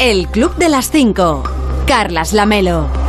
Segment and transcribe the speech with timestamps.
[0.00, 1.42] El Club de las 5.
[1.88, 3.07] Carlas Lamelo.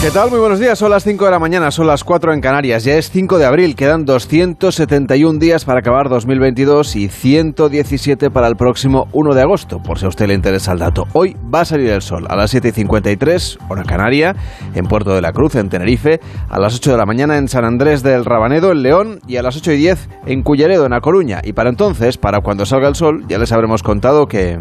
[0.00, 0.30] ¿Qué tal?
[0.30, 0.78] Muy buenos días.
[0.78, 2.84] Son las 5 de la mañana, son las 4 en Canarias.
[2.84, 8.54] Ya es 5 de abril, quedan 271 días para acabar 2022 y 117 para el
[8.54, 11.08] próximo 1 de agosto, por si a usted le interesa el dato.
[11.14, 14.36] Hoy va a salir el sol a las 7 y 53, hora Canaria,
[14.72, 17.64] en Puerto de la Cruz, en Tenerife, a las 8 de la mañana en San
[17.64, 21.00] Andrés del Rabanedo, en León, y a las 8 y 10 en Culleredo, en A
[21.00, 21.40] Coruña.
[21.42, 24.58] Y para entonces, para cuando salga el sol, ya les habremos contado que...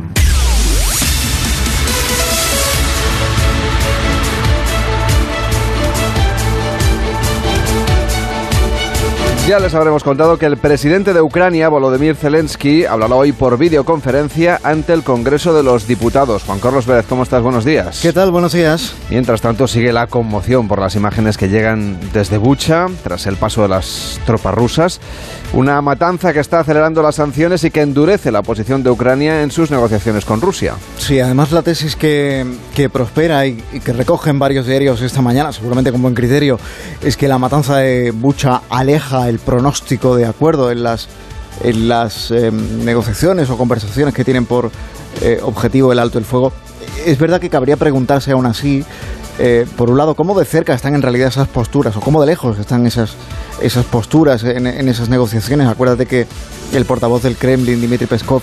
[9.47, 14.59] Ya les habremos contado que el presidente de Ucrania, Volodymyr Zelensky, hablará hoy por videoconferencia
[14.61, 16.43] ante el Congreso de los Diputados.
[16.43, 17.41] Juan Carlos Vélez, ¿cómo estás?
[17.41, 18.01] Buenos días.
[18.01, 18.29] ¿Qué tal?
[18.31, 18.93] Buenos días.
[19.09, 23.61] Mientras tanto, sigue la conmoción por las imágenes que llegan desde Bucha, tras el paso
[23.61, 24.99] de las tropas rusas.
[25.53, 29.51] Una matanza que está acelerando las sanciones y que endurece la posición de Ucrania en
[29.51, 30.73] sus negociaciones con Rusia.
[30.97, 35.53] Sí, además la tesis que, que prospera y, y que recogen varios diarios esta mañana,
[35.53, 36.59] seguramente con buen criterio,
[37.01, 41.07] es que la matanza de Bucha aleja el pronóstico de acuerdo en las,
[41.63, 44.71] en las eh, negociaciones o conversaciones que tienen por
[45.21, 46.53] eh, objetivo el alto el fuego.
[47.05, 48.83] Es verdad que cabría preguntarse aún así,
[49.39, 52.27] eh, por un lado, cómo de cerca están en realidad esas posturas o cómo de
[52.27, 53.15] lejos están esas,
[53.61, 55.67] esas posturas en, esas negociaciones.
[55.67, 56.25] Acuérdate que
[56.73, 58.41] el portavoz del Kremlin, Dmitry Peskov,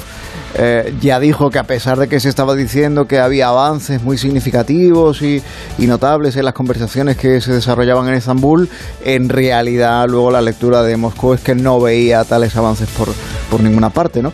[0.56, 4.18] eh, ya dijo que a pesar de que se estaba diciendo que había avances muy
[4.18, 5.42] significativos y,
[5.78, 8.68] y, notables en las conversaciones que se desarrollaban en Estambul,
[9.04, 13.08] en realidad luego la lectura de Moscú es que no veía tales avances por,
[13.50, 14.32] por ninguna parte, ¿no?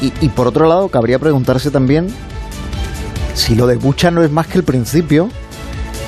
[0.00, 2.06] Y, y por otro lado, cabría preguntarse también
[3.38, 5.28] si lo de Bucha no es más que el principio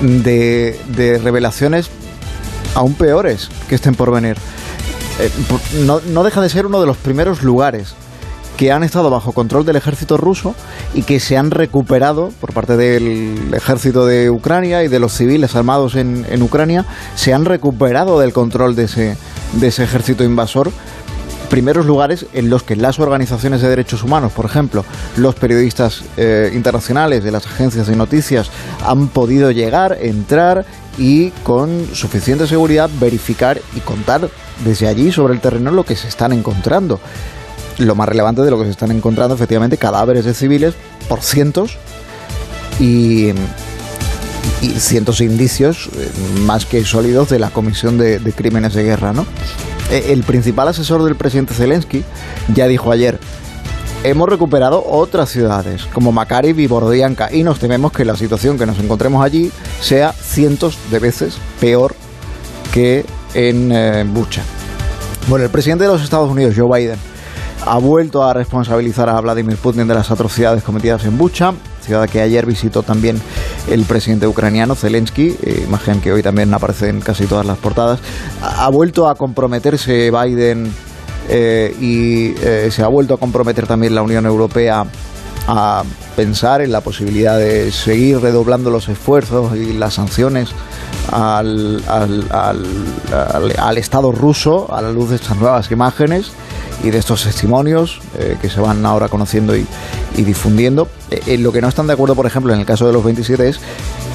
[0.01, 1.89] de, revelaciones
[2.75, 4.37] aún peores que estén por venir.
[5.21, 5.31] Eh,
[5.85, 7.95] no, no deja de ser uno de los primeros lugares
[8.57, 10.55] que han estado bajo control del ejército ruso
[10.93, 15.55] y que se han recuperado por parte del ejército de Ucrania y de los civiles
[15.55, 19.17] armados en, en Ucrania, se han recuperado del control de ese,
[19.53, 20.73] de ese ejército invasor
[21.51, 24.85] primeros lugares en los que las organizaciones de derechos humanos, por ejemplo,
[25.17, 28.51] los periodistas eh, internacionales de las agencias de noticias,
[28.87, 30.65] han podido llegar, entrar
[30.97, 34.31] y con suficiente seguridad verificar y contar
[34.65, 37.01] desde allí sobre el terreno lo que se están encontrando
[37.79, 40.75] lo más relevante de lo que se están encontrando, efectivamente, cadáveres de civiles
[41.09, 41.79] por cientos
[42.79, 43.33] y,
[44.77, 46.11] cientos de indicios eh,
[46.43, 49.25] más que sólidos de la comisión de, de crímenes de guerra, ¿no?
[49.91, 52.05] El principal asesor del presidente Zelensky
[52.55, 53.19] ya dijo ayer,
[54.05, 58.67] hemos recuperado otras ciudades como Makariv y Borodianka y nos tememos que la situación que
[58.67, 61.95] nos encontremos allí sea cientos de veces peor
[62.73, 64.43] que en eh, Bucha.
[65.29, 66.99] Bueno, el presidente de los Estados Unidos, Joe Biden,
[67.67, 72.21] ha vuelto a responsabilizar a Vladimir Putin de las atrocidades cometidas en Bucha, ciudad que
[72.21, 73.21] ayer visitó también
[73.69, 78.01] el presidente ucraniano Zelensky, eh, imagen que hoy también aparece en casi todas las portadas.
[78.43, 80.73] Ha, vuelto a comprometerse Biden
[81.29, 84.85] eh, y eh, se ha vuelto a comprometer también la Unión Europea
[85.47, 85.83] a
[86.17, 90.51] pensar en la posibilidad de seguir redoblando los esfuerzos y las sanciones
[91.11, 91.83] al
[93.77, 96.33] Estado ruso a la luz de estas nuevas imágenes
[96.83, 99.67] y de estos testimonios eh, que se van ahora conociendo y,
[100.17, 100.89] difundiendo.
[101.11, 103.49] Eh, lo que no están de acuerdo, por ejemplo, en el caso de los 27
[103.49, 103.61] es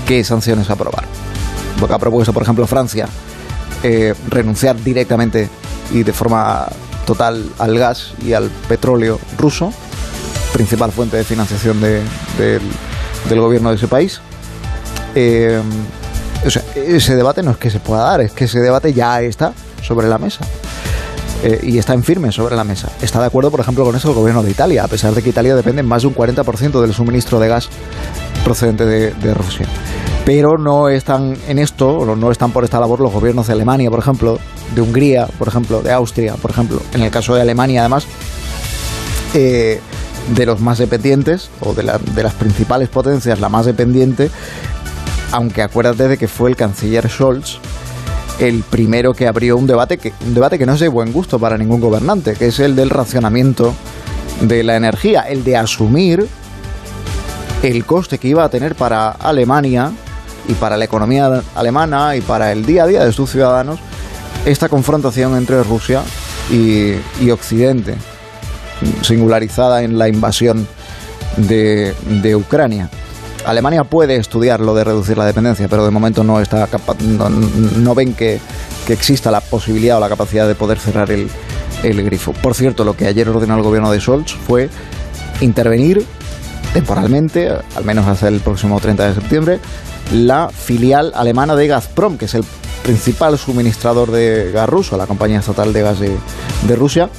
[0.08, 1.06] qué sanciones aprobar.
[1.80, 3.08] Porque ha propuesto, por ejemplo, Francia
[3.84, 5.50] eh, renunciar directamente
[5.92, 6.68] y de forma
[7.06, 9.72] total al gas y al petróleo ruso,
[10.54, 12.02] principal fuente de financiación de,
[12.38, 12.60] de,
[13.30, 14.22] del gobierno de ese país.
[16.46, 19.22] O sea, ese debate no es que se pueda dar, es que ese debate ya
[19.22, 20.46] está sobre la mesa.
[21.44, 22.90] Eh, y está en firme sobre la mesa.
[23.02, 25.30] Está de acuerdo, por ejemplo, con eso el gobierno de Italia, a pesar de que
[25.30, 27.70] Italia depende más de un 40% del suministro de gas
[28.44, 29.68] procedente de, Rusia.
[30.26, 34.00] Pero no están en esto, no están por esta labor los gobiernos de Alemania, por
[34.00, 34.40] ejemplo,
[34.74, 36.82] de Hungría, por ejemplo, de Austria, por ejemplo.
[36.94, 38.08] En el caso de Alemania, además,
[39.34, 39.80] eh,
[40.36, 41.84] de los más dependientes, o de,
[42.16, 44.32] de las principales potencias, la más dependiente,
[45.32, 47.60] aunque acuérdate de que fue el canciller Scholz
[48.40, 51.40] el primero que abrió un debate que un debate que no es de buen gusto
[51.40, 53.74] para ningún gobernante, que es el del racionamiento
[54.42, 56.28] de la energía, el de asumir
[57.64, 59.92] el coste que iba a tener para Alemania
[60.48, 63.80] y para la economía alemana y para el día a día de sus ciudadanos
[64.46, 66.04] esta confrontación entre Rusia
[66.52, 67.96] y, y Occidente,
[69.02, 70.68] singularizada en la invasión
[71.38, 72.90] de, de Ucrania.
[73.46, 76.68] Alemania puede estudiar lo de reducir la dependencia, pero de momento no está
[77.02, 78.40] no, no ven que,
[78.86, 81.30] que, exista la posibilidad o la capacidad de poder cerrar el,
[81.84, 82.34] el grifo.
[82.34, 84.70] Por cierto, lo que ayer ordenó el gobierno de Scholz fue
[85.42, 86.06] intervenir
[86.74, 89.60] temporalmente, al menos hasta el próximo 30 de septiembre,
[90.14, 92.44] la filial alemana de Gazprom, que es el
[92.84, 97.10] principal suministrador de gas ruso, la compañía estatal de gas de, Rusia,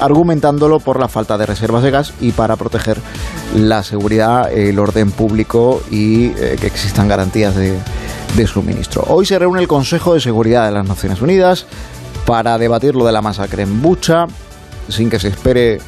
[0.00, 2.98] argumentándolo por la falta de reservas de gas y para proteger
[3.54, 7.78] la seguridad, el orden público y eh, que existan garantías de,
[8.46, 9.04] suministro.
[9.08, 11.66] Hoy se reúne el Consejo de Seguridad de las Naciones Unidas
[12.26, 14.26] para debatir lo de la masacre en Bucha,
[14.88, 15.80] sin que se espere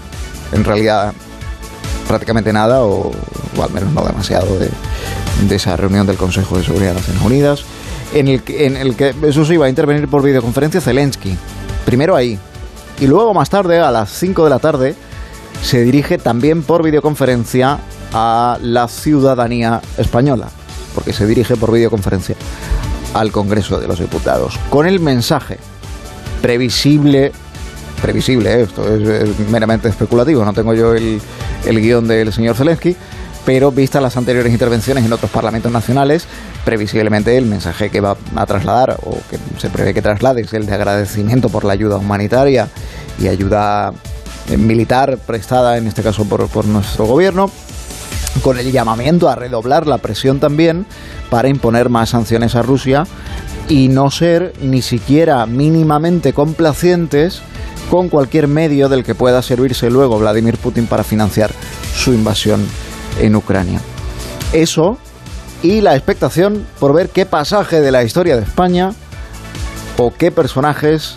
[0.52, 1.14] en realidad
[2.06, 3.10] prácticamente nada, o,
[3.60, 4.70] al menos no demasiado, de,
[5.54, 7.64] esa reunión del Consejo de Seguridad de Naciones Unidas,
[8.12, 11.36] en el, que, en el que eso sí va a intervenir por videoconferencia Zelensky.
[11.86, 12.38] Primero ahí,
[13.00, 14.94] y luego más tarde, a las 5 de la tarde,
[15.64, 17.78] se dirige también por videoconferencia
[18.12, 20.50] a la ciudadanía española,
[20.94, 22.36] porque se dirige por videoconferencia
[23.14, 25.58] al Congreso de los Diputados, con el mensaje
[26.42, 27.32] previsible
[28.02, 28.62] previsible, ¿eh?
[28.64, 31.18] esto es, meramente especulativo, no tengo yo el,
[31.64, 32.94] el guion del señor Zelensky,
[33.46, 36.26] pero vistas las anteriores intervenciones en otros parlamentos nacionales,
[36.66, 40.66] previsiblemente el mensaje que va a trasladar o que se prevé que traslade es el
[40.66, 42.68] de agradecimiento por la ayuda humanitaria
[43.18, 43.94] y ayuda
[44.58, 47.50] militar prestada en este caso por, por nuestro gobierno
[48.42, 50.86] con el llamamiento a redoblar la presión también
[51.30, 53.06] para imponer más sanciones a Rusia
[53.68, 57.40] y no ser ni siquiera mínimamente complacientes
[57.90, 61.50] con cualquier medio del que pueda servirse luego Vladimir Putin para financiar
[61.94, 62.66] su invasión
[63.20, 63.80] en Ucrania.
[64.52, 64.98] Eso
[65.62, 68.92] y la expectación por ver qué pasaje de la historia de España
[69.96, 71.16] o qué personajes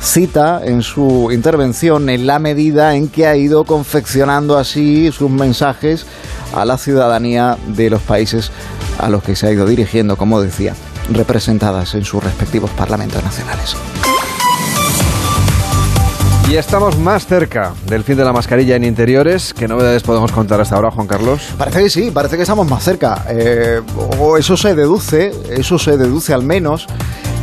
[0.00, 6.06] cita en su intervención en la medida en que ha ido confeccionando así sus mensajes
[6.54, 8.50] a la ciudadanía de los países
[8.98, 10.74] a los que se ha ido dirigiendo, como decía,
[11.10, 13.76] representadas en sus respectivos parlamentos nacionales.
[16.48, 19.52] Y estamos más cerca del fin de la mascarilla en interiores.
[19.52, 21.42] ¿Qué novedades podemos contar hasta ahora, Juan Carlos?
[21.58, 23.24] Parece que sí, parece que estamos más cerca.
[23.28, 23.82] Eh,
[24.20, 26.86] o eso se deduce, eso se deduce al menos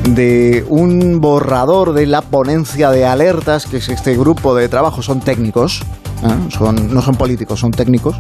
[0.10, 5.22] de un borrador de la ponencia de alertas, que es este grupo de trabajo, son
[5.22, 5.82] técnicos,
[6.24, 6.72] ¿eh?
[6.90, 8.18] no son políticos, son técnicos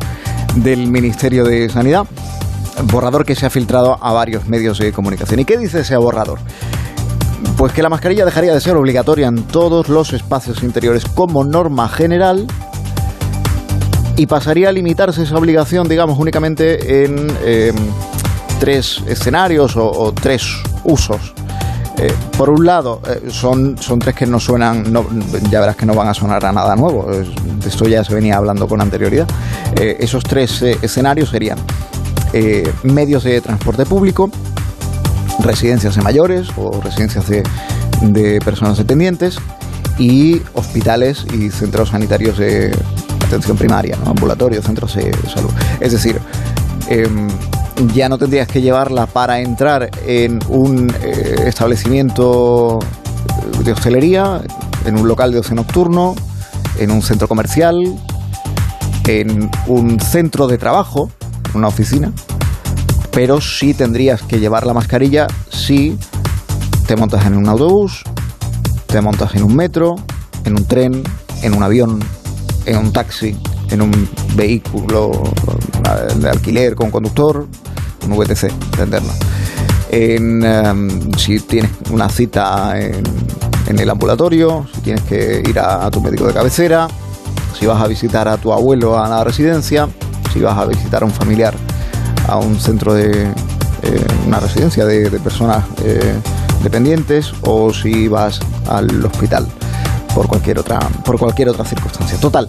[0.55, 2.05] del Ministerio de Sanidad.
[2.85, 5.39] Borrador que se ha filtrado a varios medios de comunicación.
[5.39, 6.39] ¿Y qué dice ese borrador?
[7.57, 11.87] Pues que la mascarilla dejaría de ser obligatoria en todos los espacios interiores como norma
[11.87, 12.47] general
[14.15, 17.75] y pasaría a limitarse esa obligación, digamos, únicamente en em,
[18.59, 20.43] tres escenarios o, tres
[20.83, 21.33] usos.
[21.97, 24.83] Eh, por un lado, eh, son, son tres que no suenan,
[25.49, 28.37] ya verás que no van a sonar a nada nuevo, de esto ya se venía
[28.37, 29.27] hablando con anterioridad.
[29.79, 31.59] Eh, esos tres escenarios serían
[32.81, 34.31] medios de transporte público,
[35.43, 39.37] residencias de mayores o residencias de, personas dependientes
[39.99, 42.75] y hospitales y centros sanitarios de
[43.27, 45.51] atención primaria, ambulatorios, centros de salud.
[45.79, 46.19] Es decir,
[46.89, 47.29] em,
[47.93, 52.79] ya no tendrías que llevarla para entrar en un eh, establecimiento
[53.63, 54.41] de hostelería,
[54.85, 56.15] en un local de ocio nocturno,
[56.77, 57.75] en un centro comercial,
[59.07, 61.09] en un centro de trabajo,
[61.53, 62.11] una oficina,
[63.11, 65.97] pero sí tendrías que llevar la mascarilla si
[66.87, 68.03] te montas en un autobús,
[68.87, 69.95] te montas en un metro,
[70.45, 71.03] en un tren,
[71.41, 71.99] en un avión,
[72.65, 73.37] en un taxi,
[73.73, 75.11] en un vehículo
[76.15, 77.47] de alquiler con conductor,
[78.07, 79.11] un VTC, entenderlo.
[79.89, 83.03] En, em, si tienes una cita en,
[83.79, 86.87] el ambulatorio, si tienes que ir a, tu médico de cabecera,
[87.59, 89.87] si vas a visitar a tu abuelo a la residencia,
[90.31, 91.55] si vas a visitar a un familiar
[92.27, 96.13] a un centro de eh, una residencia de, personas eh,
[96.63, 98.39] dependientes o si vas
[98.69, 99.47] al hospital
[100.13, 102.17] por cualquier otra por cualquier otra circunstancia.
[102.19, 102.47] Total.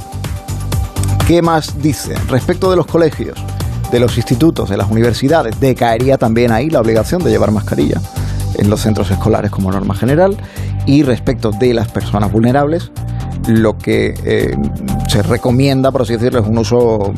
[1.27, 3.43] ¿Qué más dice respecto de los colegios,
[3.91, 5.59] de los institutos, de las universidades?
[5.59, 7.99] Decaería también ahí la obligación de llevar mascarilla
[8.59, 10.37] en los centros escolares como norma general
[10.85, 12.91] y respecto de las personas vulnerables
[13.47, 14.55] lo que eh,
[15.09, 17.15] se recomienda, por así decirlo, es un uso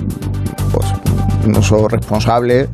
[0.72, 0.86] pues,
[1.44, 2.68] un uso responsable,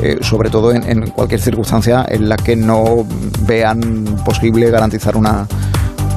[0.00, 3.06] eh, sobre todo en, cualquier circunstancia en la que no
[3.46, 5.46] vean posible garantizar una,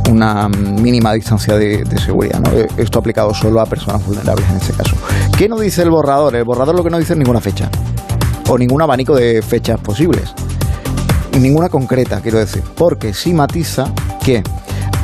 [0.10, 2.42] una mínima distancia de, seguridad.
[2.54, 4.96] Eh, esto aplicado solo a personas vulnerables en este caso.
[5.38, 6.36] ¿Qué no dice el borrador?
[6.36, 7.70] El borrador lo que no dice es ninguna fecha
[8.50, 10.34] o ningún abanico de fechas posibles.
[11.40, 13.92] Ninguna concreta, quiero decir, porque sí matiza
[14.24, 14.42] que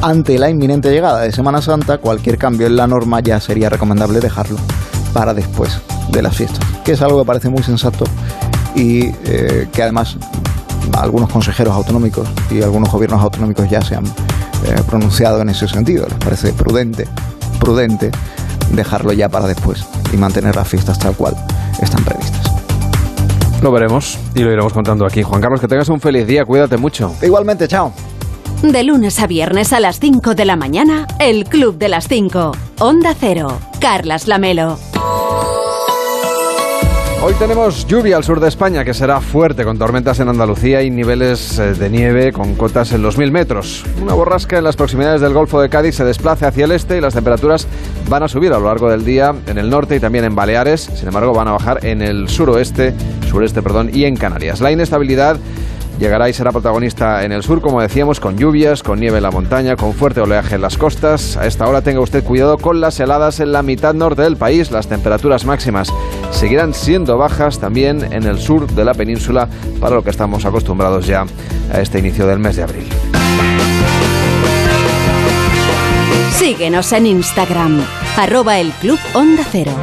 [0.01, 4.19] ante la inminente llegada de Semana Santa, cualquier cambio en la norma ya sería recomendable
[4.19, 4.57] dejarlo
[5.13, 5.79] para después
[6.09, 8.05] de las fiestas, que es algo que parece muy sensato
[8.75, 10.17] y eh, que además
[10.97, 14.05] algunos consejeros autonómicos y algunos gobiernos autonómicos ya se han
[14.65, 16.05] eh, pronunciado en ese sentido.
[16.07, 17.07] Les parece prudente,
[17.59, 18.11] prudente
[18.71, 21.35] dejarlo ya para después y mantener las fiestas tal cual
[21.81, 22.41] están previstas.
[23.61, 25.21] Lo veremos y lo iremos contando aquí.
[25.21, 27.13] Juan Carlos, que tengas un feliz día, cuídate mucho.
[27.21, 27.93] Igualmente, chao.
[28.63, 32.51] De lunes a viernes a las 5 de la mañana, el Club de las 5.
[32.79, 33.57] Onda Cero.
[33.79, 34.77] Carlas Lamelo.
[37.23, 40.89] Hoy tenemos lluvia al sur de España que será fuerte con tormentas en Andalucía y
[40.89, 43.85] niveles eh, de nieve con cotas en los mil metros.
[44.01, 47.01] Una borrasca en las proximidades del Golfo de Cádiz se desplaza hacia el este y
[47.01, 47.67] las temperaturas
[48.09, 50.81] van a subir a lo largo del día en el norte y también en Baleares.
[50.81, 52.95] Sin embargo, van a bajar en el suroeste,
[53.29, 54.59] sureste, perdón, y en Canarias.
[54.59, 55.37] La inestabilidad
[56.01, 59.29] Llegará y será protagonista en el sur, como decíamos, con lluvias, con nieve en la
[59.29, 61.37] montaña, con fuerte oleaje en las costas.
[61.37, 64.71] A esta hora tenga usted cuidado con las heladas en la mitad norte del país.
[64.71, 65.93] Las temperaturas máximas
[66.31, 69.47] seguirán siendo bajas también en el sur de la península,
[69.79, 71.27] para lo que estamos acostumbrados ya
[71.71, 72.87] a este inicio del mes de abril.
[76.33, 77.79] Síguenos en Instagram,
[78.17, 79.73] arroba el Club Onda Cero.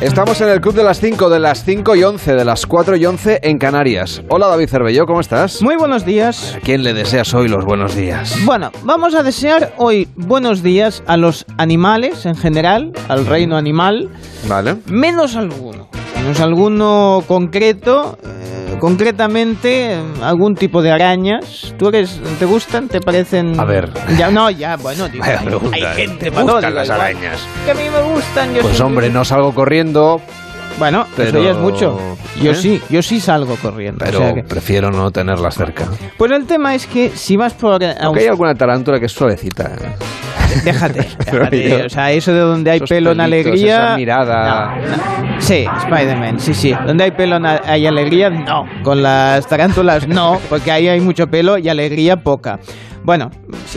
[0.00, 2.94] Estamos en el Club de las 5, de las 5 y 11, de las 4
[2.94, 4.22] y 11 en Canarias.
[4.28, 5.60] Hola David Cervelló, ¿cómo estás?
[5.60, 6.54] Muy buenos días.
[6.54, 8.36] ¿A quién le deseas hoy los buenos días?
[8.44, 14.08] Bueno, vamos a desear hoy buenos días a los animales en general, al reino animal.
[14.46, 14.76] Vale.
[14.86, 15.88] Menos alguno.
[16.14, 18.18] Menos alguno concreto.
[18.78, 21.74] Eh, concretamente, algún tipo de arañas.
[21.78, 22.88] ¿Tú eres, te gustan?
[22.88, 23.58] ¿Te parecen...?
[23.58, 23.90] A ver.
[24.16, 25.86] Ya, no, ya, bueno, digo, hay, pregunta, hay ¿eh?
[26.06, 27.40] gente ¿Te para gustan todo, las arañas?
[27.64, 28.54] Que a mí me gustan.
[28.54, 30.20] Yo Pues hombre, no salgo corriendo,
[30.78, 31.98] Bueno, pero- eso ya es mucho.
[32.40, 32.54] Yo ¿Eh?
[32.54, 34.04] sí, yo sí salgo corriendo.
[34.04, 35.86] o pero sea que- prefiero no tenerlas cerca.
[36.16, 37.82] Pues el tema es que si vas por...
[38.00, 39.72] Aunque hay alguna tarántula que es suavecita.
[40.64, 41.06] Déjate,
[41.86, 43.84] O sea, eso de donde hay Esos pelo en pelitos, alegría.
[43.86, 44.76] esa mirada.
[44.76, 44.96] No,
[45.34, 45.40] no.
[45.40, 46.74] Sí, Spider-Man, sí, sí.
[46.86, 48.66] Donde hay pelo hay alegría, no.
[48.82, 52.58] Con las tarántulas, no, porque ahí hay mucho pelo y alegría poca.
[53.08, 53.30] Bueno,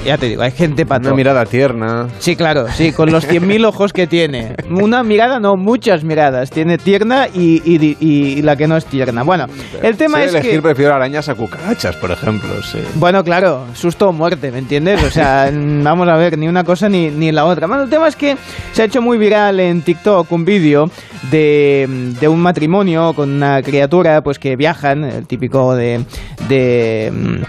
[0.06, 2.10] ya te digo, hay gente para Una mirada tierna.
[2.20, 4.58] Sí, claro, sí, con los 100.000 ojos que tiene.
[4.70, 6.50] Una mirada, no, muchas miradas.
[6.50, 9.24] Tiene tierna y, y- y la que no es tierna.
[9.24, 9.46] Bueno,
[9.82, 10.62] el tema Sí, es elegir que...
[10.62, 12.50] prefiero arañas a cucarachas, por ejemplo.
[12.62, 12.80] Sí.
[12.96, 15.02] Bueno, claro, susto o muerte, ¿me entiendes?
[15.02, 17.68] O sea, vamos a ver, ni una cosa ni, ni la otra.
[17.68, 18.36] Bueno, el tema es que
[18.74, 20.92] se ha hecho muy viral en TikTok un vídeo
[21.32, 21.88] de,
[22.20, 26.04] de un matrimonio con una criatura pues que viajan, el típico de...
[26.50, 27.40] de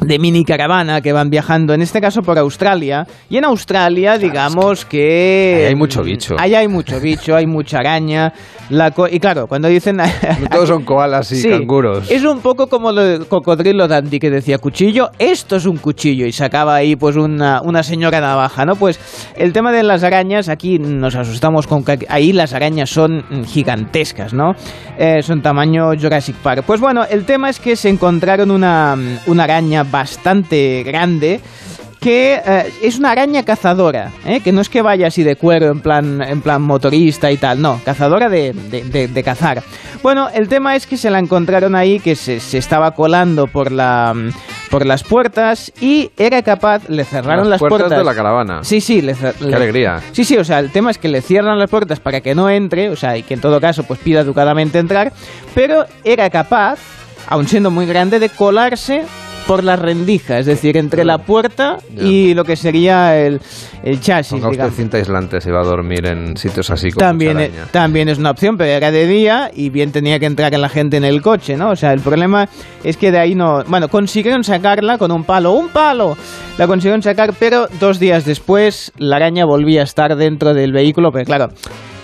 [0.00, 3.06] de mini caravana que van viajando, en este caso por Australia.
[3.30, 5.56] Y en Australia, digamos que...
[5.62, 6.36] ahí hay mucho bicho.
[6.38, 8.32] Ahí hay mucho bicho, hay mucha araña.
[8.70, 9.98] La co- y claro, cuando dicen...
[10.50, 12.10] Todos son koalas y Sí, canguros.
[12.10, 16.32] Es un poco como de cocodrilo dandy que decía cuchillo, esto es un cuchillo y
[16.32, 18.74] sacaba ahí pues una, una señora navaja, ¿no?
[18.76, 18.98] Pues
[19.36, 23.44] el tema de las arañas, aquí nos asustamos con que ahí las arañas son mm,
[23.44, 24.52] gigantescas, ¿no?
[24.98, 26.64] Eh, son tamaño Jurassic Park.
[26.66, 31.40] Pues bueno, el tema es que se encontraron una, mm, una araña bastante grande
[32.00, 34.40] que eh, es una araña cazadora, ¿eh?
[34.40, 37.60] que no es que vaya así de cuero en plan, en plan motorista y tal,
[37.60, 39.62] no, cazadora de, de- de- de cazar.
[40.02, 43.72] Bueno, el tema es que se la encontraron ahí, que se, se estaba colando por,
[43.72, 44.14] la,
[44.70, 48.62] por las puertas y era capaz, le cerraron las, puertas, de la caravana.
[48.62, 50.00] Sí, sí, le, Qué le- alegría.
[50.12, 52.48] Sí, sí, o sea, el tema es que le cierran las puertas para que no
[52.50, 55.12] entre, o sea, y que en todo caso pues pida educadamente entrar,
[55.56, 56.78] pero era capaz,
[57.26, 59.02] aun siendo muy grande, de colarse
[59.46, 63.40] por la rendija, es decir, entre la puerta y lo que sería el,
[63.84, 67.36] el chasis, Ponga usted cinta aislante si va a dormir en sitios así como También,
[67.36, 67.66] araña.
[67.70, 70.96] también es una opción, pero era de día y bien tenía que entrar la gente
[70.96, 71.70] en el coche, ¿no?
[71.70, 72.48] O sea, el problema
[72.82, 73.62] es que de ahí no...
[73.68, 76.16] Bueno, consiguieron sacarla con un palo, ¡un palo!
[76.58, 81.12] La consiguieron sacar, pero dos días después la araña volvía a estar dentro del vehículo,
[81.12, 81.50] pero claro...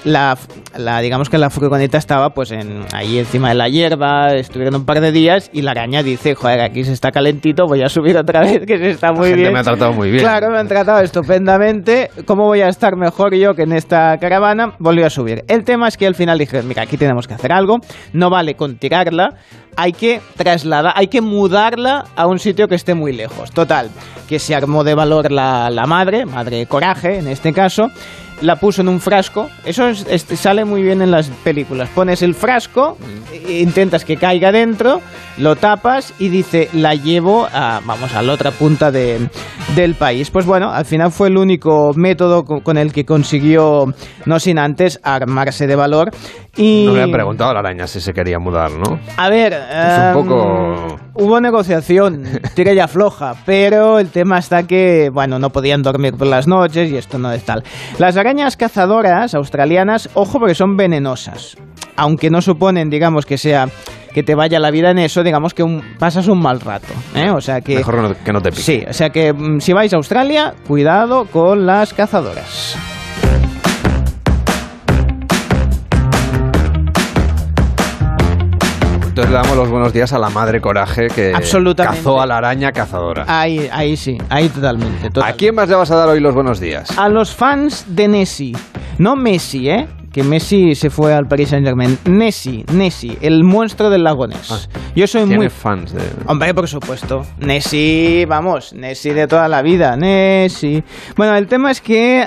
[0.05, 0.37] La,
[0.77, 4.85] la- digamos que la furgoneta estaba pues en, ahí encima de la hierba, estuvieron un
[4.85, 8.17] par de días y la araña dice, joder, aquí se está calentito, voy a subir
[8.17, 9.53] otra vez, que se está muy gente bien.
[9.53, 10.23] me ha tratado muy bien.
[10.25, 12.11] Claro, me han tratado estupendamente.
[12.27, 14.75] ¿Cómo voy a estar mejor yo que en esta caravana?
[14.79, 15.45] Volvió a subir.
[15.49, 17.79] El tema es que al final dije, mira, aquí tenemos que hacer algo.
[18.13, 19.35] No vale con tirarla.
[19.77, 23.51] Hay que trasladar, hay que mudarla a un sitio que esté muy lejos.
[23.53, 23.89] Total,
[24.29, 27.89] que se armó de valor la, la madre, madre coraje en este caso.
[28.43, 29.49] La puso en un frasco.
[29.65, 31.89] Eso es- es- sale muy bien en las películas.
[31.95, 32.97] Pones el frasco,
[33.33, 35.01] e- intentas que caiga dentro,
[35.39, 39.29] lo tapas y dice, la llevo a, vamos, a la otra punta de-
[39.77, 40.31] del país.
[40.31, 43.87] Pues bueno, al final fue el único método co- con el que consiguió,
[44.27, 46.11] no sin antes, armarse de valor.
[46.57, 48.99] Y, No le han preguntado a la araña si se quería mudar, ¿no?
[49.17, 55.09] a ver, un em, poco- hubo negociación, tira ya floja, pero el tema está que,
[55.11, 57.63] bueno, no podían dormir por las noches y esto no es tal.
[57.99, 61.57] Las arañas cazadoras australianas, ojo porque son venenosas,
[61.97, 63.69] aunque no suponen, digamos, que sea
[64.13, 66.93] que te vaya la vida en eso, digamos que un, pasas un mal rato.
[67.15, 67.31] ¿eh?
[67.31, 67.77] O sea que...
[67.77, 68.63] Mejor que no te pique.
[68.63, 72.77] Sí, o sea que mm, si vais a Australia, cuidado con las cazadoras.
[79.13, 81.33] Entonces le damos los buenos días a la madre coraje que
[81.77, 83.27] cazó a la araña cazadora.
[83.29, 86.61] Ahí, ahí sí, ahí totalmente, ¿A quién más le vas a dar hoy los buenos
[86.61, 86.99] días?
[86.99, 88.57] A los fans de Nessie.
[88.97, 89.87] No Messi, ¿eh?
[90.11, 91.99] que Messi se fue al Paris Saint Germain.
[92.07, 94.51] Nessie, Nessie, el monstruo del lago Ness.
[94.51, 96.01] Ah, Yo soy muy fans de.
[96.27, 97.27] Hombre, por supuesto.
[97.39, 100.85] Nessie, vamos, Nessie de toda la vida, Nessie.
[101.19, 102.27] Bueno, el tema es que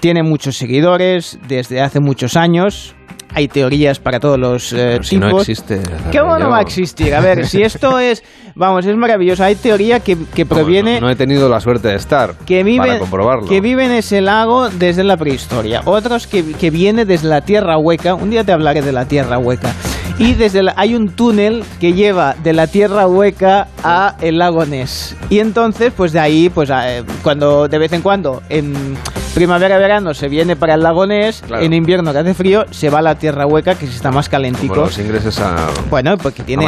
[0.00, 2.96] tiene muchos seguidores desde hace muchos años
[3.36, 5.78] hay teorías para todos los eh, si no existe.
[6.10, 7.14] ¿Cómo no va a existir?
[7.14, 8.24] A ver, si esto es,
[8.54, 9.44] vamos, es maravilloso.
[9.44, 10.16] Hay teoría que,
[10.46, 11.02] proviene...
[11.02, 13.46] No, he tenido la suerte de estar que vive, para comprobarlo.
[13.46, 15.82] Que vive en ese lago desde la prehistoria.
[15.84, 18.14] Otros que, que viene desde la Tierra Hueca.
[18.14, 19.70] Un día te hablaré de la Tierra Hueca.
[20.18, 25.14] Y desde hay un túnel que lleva de la Tierra Hueca a el lago Ness.
[25.28, 28.96] Y entonces, pues de ahí, pues eh, cuando de vez en cuando, en
[29.36, 33.02] primavera-verano se viene para el lago Ness, en invierno que hace frío, se va a
[33.02, 34.76] la Tierra Hueca que está más calentico.
[34.76, 36.66] los ingresos a Bueno, porque tiene,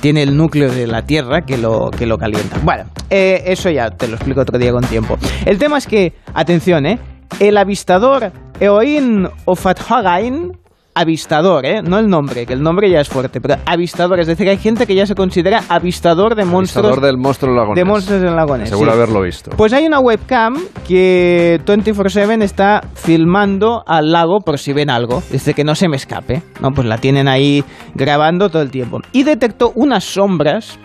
[0.00, 2.58] tiene el núcleo de la Tierra que lo, que lo calienta.
[2.62, 5.16] Bueno, eh, eso ya te lo explico otro día con tiempo.
[5.46, 6.98] El tema es que, atención, ¿eh?
[7.38, 10.59] El avistador Eoin Ofathagain
[10.94, 11.82] avistador, ¿eh?
[11.82, 14.20] No el nombre, que el nombre ya es fuerte, pero avistador.
[14.20, 16.86] Es decir, hay gente que ya se considera avistador de monstruos.
[16.86, 17.76] Avistador del monstruo lagonés.
[17.76, 18.68] De monstruos del lagonés.
[18.68, 19.50] Seguro haberlo visto.
[19.56, 20.56] Pues hay una webcam
[20.86, 25.96] que 24-7 está filmando al lago por si ven algo, desde que no se me
[25.96, 26.42] escape.
[26.60, 26.70] ¿no?
[26.70, 29.00] Pues la tienen ahí grabando todo el tiempo.
[29.12, 30.78] Y detectó unas sombras.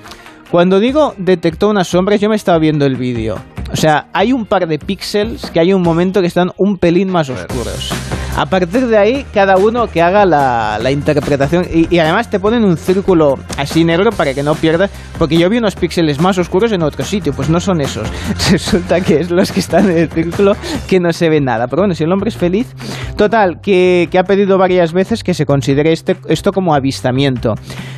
[0.51, 3.35] Cuando digo detectó unas sombras, yo me estaba viendo el vídeo.
[3.71, 7.11] O sea, hay un par de píxeles que hay un momento que están un pelín
[7.11, 7.91] más oscuros.
[8.35, 11.65] A partir de ahí, cada uno que haga la, interpretación.
[11.71, 14.91] Y, además te ponen un círculo así negro para que no pierdas.
[15.17, 17.31] Porque yo vi unos píxeles más oscuros en otro sitio.
[17.33, 18.07] Pues no son esos.
[18.51, 20.53] Resulta que es los que están en el círculo
[20.87, 21.67] que no se ve nada.
[21.67, 22.67] Pero bueno, si el hombre es feliz.
[23.15, 27.53] Total, que, ha pedido varias veces que se considere este, esto como avistamiento.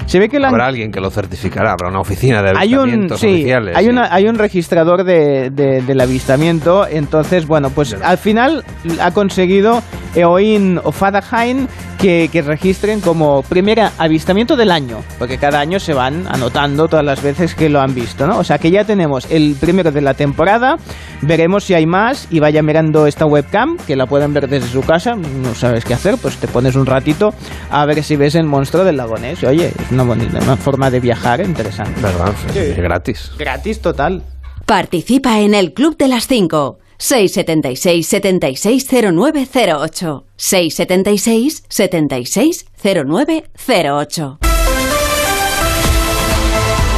[0.06, 3.34] Se ve que Habrá alguien que lo certificará, habrá una oficina de avistamientos hay un,
[3.34, 3.76] oficiales.
[3.76, 6.88] Hay, Una, hay un registrador de, del avistamiento.
[6.88, 8.64] Entonces, bueno, pues al final
[9.02, 9.82] ha conseguido
[10.28, 15.94] Eoin o Fadahain que, que, registren como primer avistamiento del año, porque cada año se
[15.94, 18.38] van anotando todas las veces que lo han visto, ¿no?
[18.38, 20.78] O sea que ya tenemos el primero de la temporada,
[21.22, 24.82] veremos si hay más y vaya mirando esta webcam, que la pueden ver desde su
[24.82, 27.34] casa, no sabes qué hacer, pues te pones un ratito
[27.72, 29.44] a ver si ves el monstruo del lagonés.
[29.44, 32.00] Oye, es una bonita una forma de viajar interesante.
[32.02, 32.34] ¿Verdad?
[32.78, 33.32] Gratis.
[33.38, 34.24] Gratis total.
[34.66, 36.80] Participa en el Club de las 5.
[36.98, 44.40] 676 760908 676 760908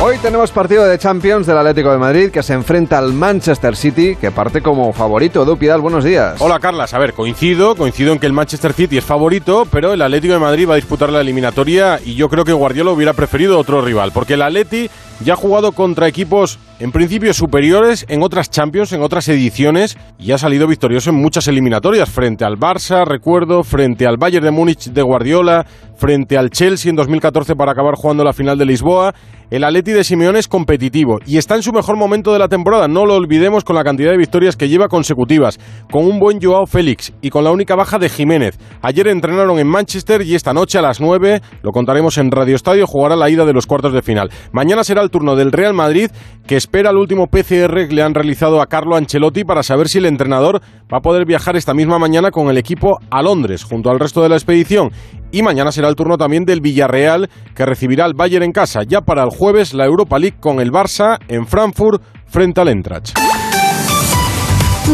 [0.02, 4.16] Hoy tenemos partido de Champions del Atlético de Madrid que se enfrenta al Manchester City,
[4.16, 5.44] que parte como favorito.
[5.44, 6.40] Edu Pidal, buenos días.
[6.40, 6.94] Hola, Carlas.
[6.94, 10.40] A ver, coincido, coincido en que el Manchester City es favorito, pero el Atlético de
[10.40, 14.14] Madrid va a disputar la eliminatoria y yo creo que Guardiola hubiera preferido otro rival,
[14.14, 14.90] porque el Atleti
[15.24, 20.32] ya ha jugado contra equipos en principio superiores en otras Champions, en otras ediciones, y
[20.32, 24.90] ha salido victorioso en muchas eliminatorias, frente al Barça, recuerdo, frente al Bayern de Múnich
[24.90, 25.66] de Guardiola,
[25.98, 29.14] frente al Chelsea en 2014 para acabar jugando la final de Lisboa.
[29.52, 32.88] El Atleti de Simeone es competitivo y está en su mejor momento de la temporada,
[32.88, 35.60] no lo olvidemos con la cantidad de victorias que lleva consecutivas,
[35.92, 38.60] con un buen Joao Félix y con la única baja de Jiménez.
[38.84, 42.86] Ayer entrenaron en Manchester y esta noche a las 9, lo contaremos en Radio Estadio,
[42.86, 44.30] jugará la ida de los cuartos de final.
[44.52, 46.10] Mañana será el turno del Real Madrid,
[46.48, 49.98] que espera el último PCR que le han realizado a Carlo Ancelotti para saber si
[50.00, 53.90] el entrenador va a poder viajar esta misma mañana con el equipo a Londres, junto
[53.90, 54.92] al resto de la expedición.
[55.32, 58.84] Y mañana será el turno también del Villarreal, que recibirá al Bayern en casa.
[58.84, 63.18] Ya para el jueves, la Europa League con el Barça en Frankfurt frente al Eintracht.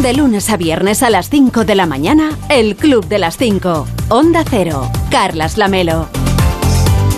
[0.02, 3.88] De lunes a viernes a las 5 de la mañana, el Club de las 5.
[4.10, 4.90] Onda Cero.
[5.10, 6.25] Carlas Lamelo.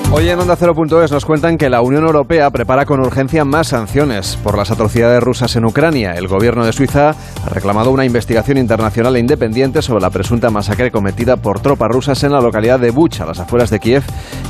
[0.09, 4.37] Hoy en Onda Cero.es nos cuentan que la Unión Europea prepara con urgencia más sanciones
[4.41, 6.13] por las atrocidades rusas en Ucrania.
[6.13, 10.91] El gobierno de Suiza ha reclamado una investigación internacional e independiente sobre la presunta masacre
[10.91, 14.03] cometida por tropas rusas en la localidad de Bucha, a las afueras de Kiev,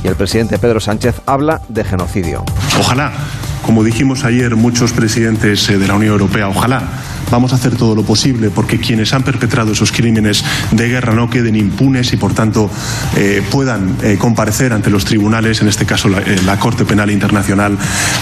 [0.04, 2.44] y el presidente Pedro Sánchez habla de genocidio.
[2.78, 3.12] Ojalá,
[3.66, 6.82] como dijimos ayer muchos presidentes eh, de la Unión Europea, ojalá
[7.30, 11.30] vamos a hacer todo lo posible porque quienes han perpetrado esos crímenes de guerra no
[11.30, 12.70] queden impunes y, por tanto,
[13.16, 17.76] eh, puedan eh, comparecer ante los tribunales, en este caso la, la Corte Penal Internacional,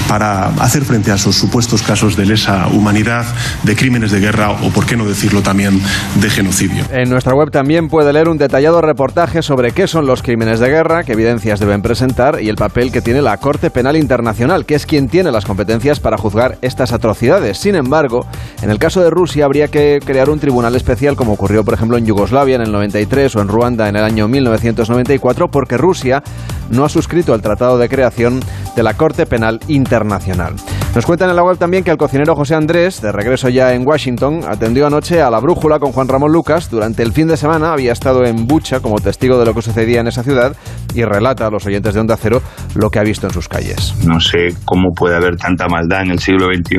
[0.08, 3.24] para hacer frente a esos supuestos casos de lesa humanidad,
[3.62, 5.80] de crímenes de guerra o, por qué no decirlo también,
[6.20, 6.84] de genocidio.
[6.90, 10.68] En nuestra web también puede leer un detallado reportaje sobre qué son los crímenes de
[10.68, 14.74] guerra, qué evidencias deben presentar y el papel que tiene la Corte Penal Internacional, que
[14.74, 17.58] es quien tiene las competencias para juzgar estas atrocidades.
[17.58, 18.26] Sin embargo,
[18.62, 21.96] en el caso de Rusia habría que crear un tribunal especial como ocurrió, por ejemplo,
[21.96, 26.22] en Yugoslavia en el 93 o en Ruanda en el año 1994, porque Rusia
[26.70, 28.40] no ha suscrito el tratado de creación
[28.74, 30.54] de la Corte Penal Internacional.
[30.94, 33.86] Nos cuentan en la web también que el cocinero José Andrés, de regreso ya en
[33.86, 36.70] Washington, atendió anoche a la brújula con Juan Ramón Lucas.
[36.70, 40.00] Durante el fin de semana había estado en Bucha como testigo de lo que sucedía
[40.00, 40.56] en esa ciudad
[40.94, 42.40] y relata a los oyentes de Onda Cero
[42.74, 43.94] lo que ha visto en sus calles.
[44.06, 46.76] No sé cómo puede haber tanta maldad en el siglo XXI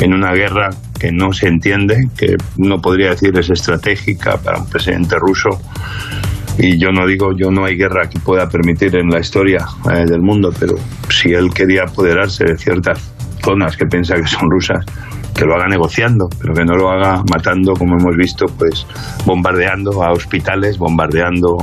[0.00, 4.68] en una guerra que no se entiende, que no podría decir es estratégica para un
[4.68, 5.50] presidente ruso.
[6.58, 10.04] Y yo no digo, yo no hay guerra que pueda permitir en la historia eh,
[10.06, 10.74] del mundo, pero
[11.08, 13.12] si él quería apoderarse de ciertas
[13.44, 14.84] zonas que piensa que son rusas,
[15.34, 18.86] que lo haga negociando, pero que no lo haga matando, como hemos visto, pues
[19.26, 21.56] bombardeando a hospitales, bombardeando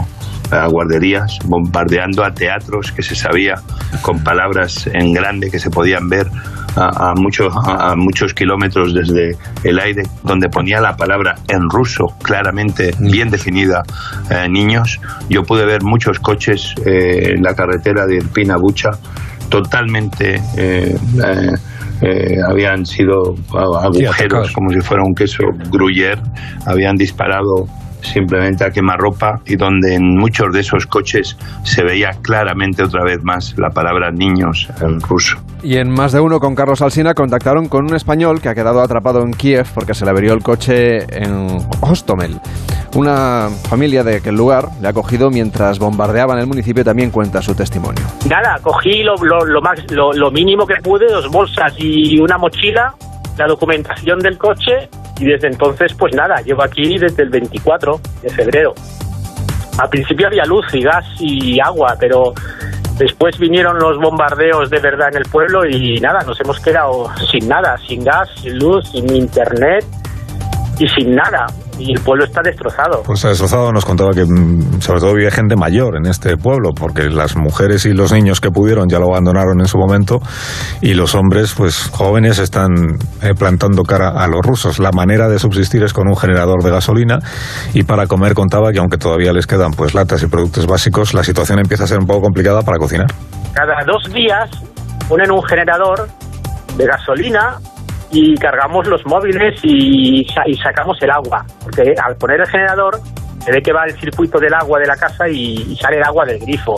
[0.52, 3.56] a guarderías, bombardeando a teatros que se sabía
[4.02, 6.28] con palabras en grande que se podían ver
[6.76, 12.08] a, a, muchos, a, muchos kilómetros desde el aire, donde ponía la palabra en ruso
[12.22, 13.84] claramente bien definida,
[14.30, 15.00] eh, niños.
[15.30, 18.92] Yo pude ver muchos coches eh, en la carretera de Irpina Bucha
[19.50, 20.96] totalmente eh,
[22.48, 26.22] habían sido agujeros sí, como si fuera un queso gruyère,
[26.66, 27.68] habían disparado
[28.02, 33.24] simplemente a quemarropa y donde en muchos de esos coches se veía claramente otra vez
[33.24, 35.38] más la palabra niños en ruso.
[35.64, 38.82] Y en más de uno con Carlos Alsina contactaron con un español que ha quedado
[38.82, 42.40] atrapado en Kiev porque se le averió el coche en Hostomel.
[42.96, 47.56] Una familia de aquel lugar le ha cogido mientras bombardeaban el municipio también cuenta su
[47.56, 48.04] testimonio.
[48.30, 52.38] Nada, cogí lo, lo, lo, más, lo, lo mínimo que pude, dos bolsas y una
[52.38, 52.94] mochila,
[53.38, 54.90] la documentación del coche
[55.22, 58.74] y desde entonces pues nada, llevo aquí desde el 24 de febrero.
[59.80, 62.34] Al principio había luz y gas y agua, pero
[62.98, 67.48] después vinieron los bombardeos de verdad en el pueblo y nada, nos hemos quedado sin
[67.48, 69.86] nada, sin gas, sin luz, sin internet
[70.80, 71.46] y sin nada
[71.82, 73.02] y el pueblo está destrozado.
[73.04, 76.72] Pues está destrozado, nos contaba que mm, sobre todo vive gente mayor en este pueblo,
[76.74, 80.20] porque las mujeres y los niños que pudieron ya lo abandonaron en su momento
[80.82, 82.72] y los hombres, pues jóvenes, están
[83.22, 84.80] eh, plantando cara a los rusos.
[84.80, 87.20] La manera de subsistir es con un generador de gasolina
[87.74, 91.24] y para comer contaba que aunque todavía les quedan pues latas y productos básicos, la
[91.24, 93.08] situación empieza a ser un poco complicada para cocinar.
[93.54, 94.50] Cada dos días
[95.10, 96.08] ponen un generador
[96.78, 97.58] de gasolina
[98.12, 101.46] y cargamos los móviles y, y, sacamos el agua.
[101.64, 103.00] Porque al poner el generador
[103.40, 106.26] se ve que va el circuito del agua de la casa y, sale el agua
[106.26, 106.76] del grifo.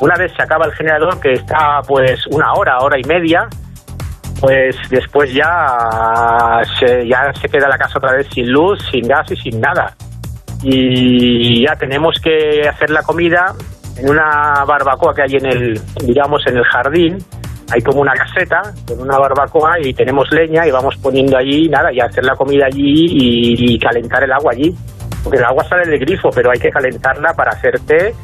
[0.00, 3.48] Una vez se acaba el generador, que está pues una hora, hora y media,
[4.40, 9.30] pues después ya se, ya se queda la casa otra vez sin luz, sin gas
[9.32, 9.94] y sin nada.
[10.62, 13.54] Y ya tenemos que hacer la comida
[13.96, 17.18] en una barbacoa que hay en el, digamos, en el jardín,
[17.70, 21.92] hay como una caseta con una barbacoa y tenemos leña y vamos poniendo allí, nada,
[21.92, 24.74] y hacer la comida allí y, y, calentar el agua allí.
[25.22, 28.14] Porque el agua sale del grifo, pero hay que calentarla para hacer té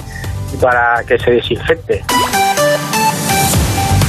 [0.52, 2.02] y para que se desinfecte.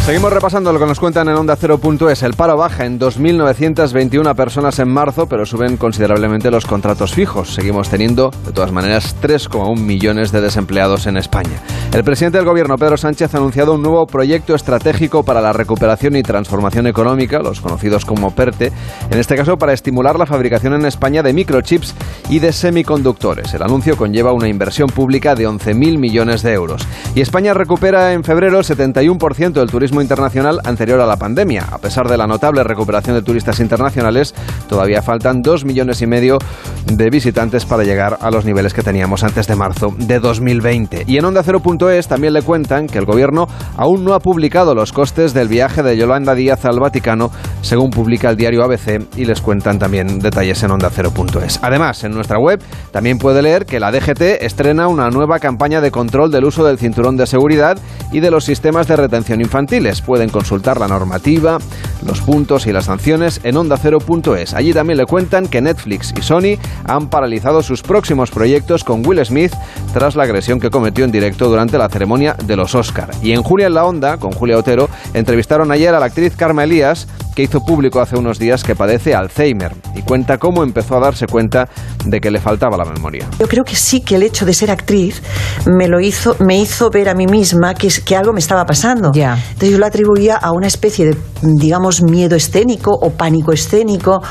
[0.05, 2.21] Seguimos repasando lo que nos cuentan en Onda 0.es.
[2.21, 7.55] El paro baja en 2.921 personas en marzo, pero suben considerablemente los contratos fijos.
[7.55, 11.59] Seguimos teniendo, de todas maneras, 3,1 millones de desempleados en España.
[11.91, 16.15] El presidente del gobierno, Pedro Sánchez, ha anunciado un nuevo proyecto estratégico para la recuperación
[16.15, 18.71] y transformación económica, los conocidos como PERTE,
[19.09, 21.95] en este caso para estimular la fabricación en España de microchips
[22.29, 23.53] y de semiconductores.
[23.55, 26.85] El anuncio conlleva una inversión pública de 11.000 millones de euros.
[27.15, 31.65] Y España recupera en febrero el 71% del turismo internacional anterior a la pandemia.
[31.71, 34.33] A pesar de la notable recuperación de turistas internacionales,
[34.67, 36.37] todavía faltan dos millones y medio
[36.85, 41.03] de visitantes para llegar a los niveles que teníamos antes de marzo de 2020.
[41.07, 44.91] Y en Onda 0.es también le cuentan que el gobierno aún no ha publicado los
[44.91, 47.31] costes del viaje de Yolanda Díaz al Vaticano,
[47.61, 51.59] según publica el diario ABC, y les cuentan también detalles en Onda 0.es.
[51.61, 55.91] Además, en nuestra web también puede leer que la DGT estrena una nueva campaña de
[55.91, 57.77] control del uso del cinturón de seguridad
[58.11, 61.59] y de los sistemas de retención infantil pueden consultar la normativa,
[62.05, 64.53] los puntos y las sanciones en onda0.es.
[64.53, 69.23] Allí también le cuentan que Netflix y Sony han paralizado sus próximos proyectos con Will
[69.25, 69.53] Smith
[69.93, 73.11] tras la agresión que cometió en directo durante la ceremonia de los Oscar.
[73.21, 76.63] Y en Julia en la Onda, con Julia Otero, entrevistaron ayer a la actriz Karma
[76.63, 81.01] Elías que hizo público hace unos días que padece Alzheimer y cuenta cómo empezó a
[81.01, 81.67] darse cuenta
[82.05, 83.27] de que le faltaba la memoria.
[83.37, 85.21] Yo creo que sí que el hecho de ser actriz
[85.65, 89.11] me lo hizo, me hizo ver a mí misma que, que algo me estaba pasando.
[89.13, 94.21] Entonces yo lo atribuía a una especie de, digamos, miedo escénico o pánico escénico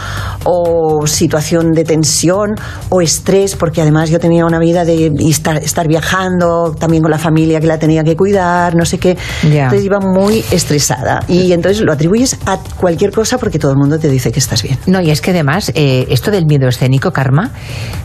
[0.44, 2.54] o situación de tensión
[2.88, 7.18] o estrés, porque además yo tenía una vida de estar, estar viajando, también con la
[7.18, 9.18] familia que la tenía que cuidar, no sé qué.
[9.42, 11.20] Entonces iba muy estresada.
[11.28, 14.62] Y entonces lo atribuyes a cualquier cosa porque todo el mundo te dice que estás
[14.62, 14.78] bien.
[14.86, 17.50] No, y es que además, eh, esto del miedo escénico, Karma,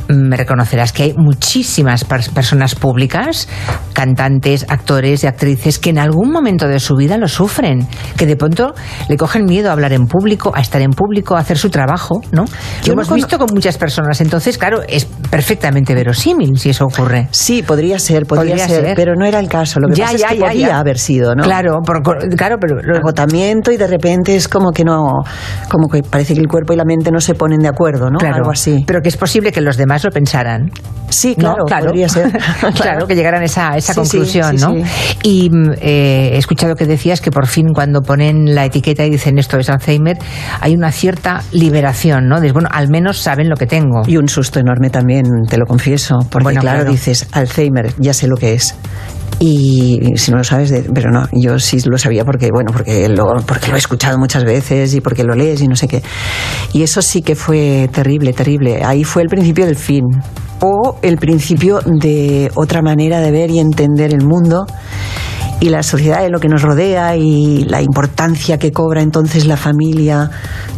[0.08, 3.47] mm, me reconocerás que hay muchísimas personas públicas,
[3.93, 8.36] cantantes, actores y actrices que en algún momento de su vida lo sufren, que de
[8.36, 8.73] pronto
[9.08, 12.21] le cogen miedo a hablar en público, a estar en público, a hacer su trabajo,
[12.32, 12.45] ¿no?
[12.86, 17.28] Lo hemos visto con muchas personas, entonces, claro, es perfectamente verosímil si eso ocurre.
[17.32, 19.80] Sí, podría ser, podría, ser, pero no era el caso.
[19.80, 21.43] Lo que pasa es que podía haber sido, ¿no?
[21.43, 21.80] Claro,
[22.38, 25.23] claro, pero agotamiento y de repente es como que no,
[25.69, 28.17] como que parece que el cuerpo y la mente no se ponen de acuerdo, ¿no?
[28.17, 28.83] Claro, Algo así.
[28.85, 30.71] Pero que es posible que los demás lo pensaran.
[31.09, 32.31] Sí, claro, podría ser.
[32.75, 33.07] claro.
[33.07, 34.75] que llegaran a esa, esa conclusión, ¿no?
[35.23, 39.09] Y mm, eh, he escuchado que decías que por fin cuando ponen la etiqueta y
[39.09, 40.17] dicen esto es Alzheimer,
[40.61, 42.39] hay una cierta liberación, ¿no?
[42.39, 44.01] Dices, bueno, al menos saben lo que tengo.
[44.05, 48.35] Y un susto enorme también, te lo confieso, porque claro, dices Alzheimer, ya sé lo
[48.35, 48.75] que es
[49.39, 53.25] y si no lo sabes, pero no, yo sí lo sabía porque, bueno, porque lo,
[53.45, 56.01] porque lo he escuchado muchas veces y porque lo lees y no sé qué.
[56.73, 58.83] Y eso sí que fue terrible, terrible.
[58.83, 60.03] Ahí fue el principio del fin
[60.61, 64.65] o el principio de otra manera de ver y entender el mundo
[65.59, 69.57] y la sociedad y lo que nos rodea y la importancia que cobra entonces la
[69.57, 70.29] familia,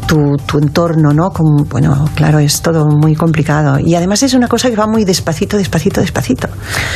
[0.07, 1.31] tu, tu entorno, ¿no?
[1.31, 3.79] Como, bueno, claro, es todo muy complicado.
[3.79, 6.47] Y además es una cosa que va muy despacito, despacito, despacito.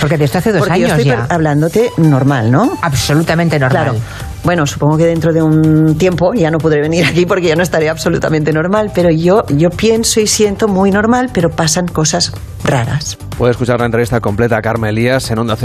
[0.01, 1.27] Porque desde hace dos Porque años yo estoy ya.
[1.29, 2.77] hablándote normal, ¿no?
[2.81, 3.83] Absolutamente normal.
[3.83, 3.99] Claro.
[4.45, 7.63] Bueno, supongo que dentro de un tiempo ya no podré venir aquí porque ya no
[7.63, 12.31] estaré absolutamente normal, pero yo, yo pienso y siento muy normal, pero pasan cosas
[12.63, 13.17] raras.
[13.39, 15.58] Puede escuchar la entrevista completa a Carmen Elías en onda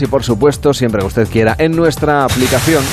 [0.00, 2.84] y por supuesto, siempre que usted quiera, en nuestra aplicación.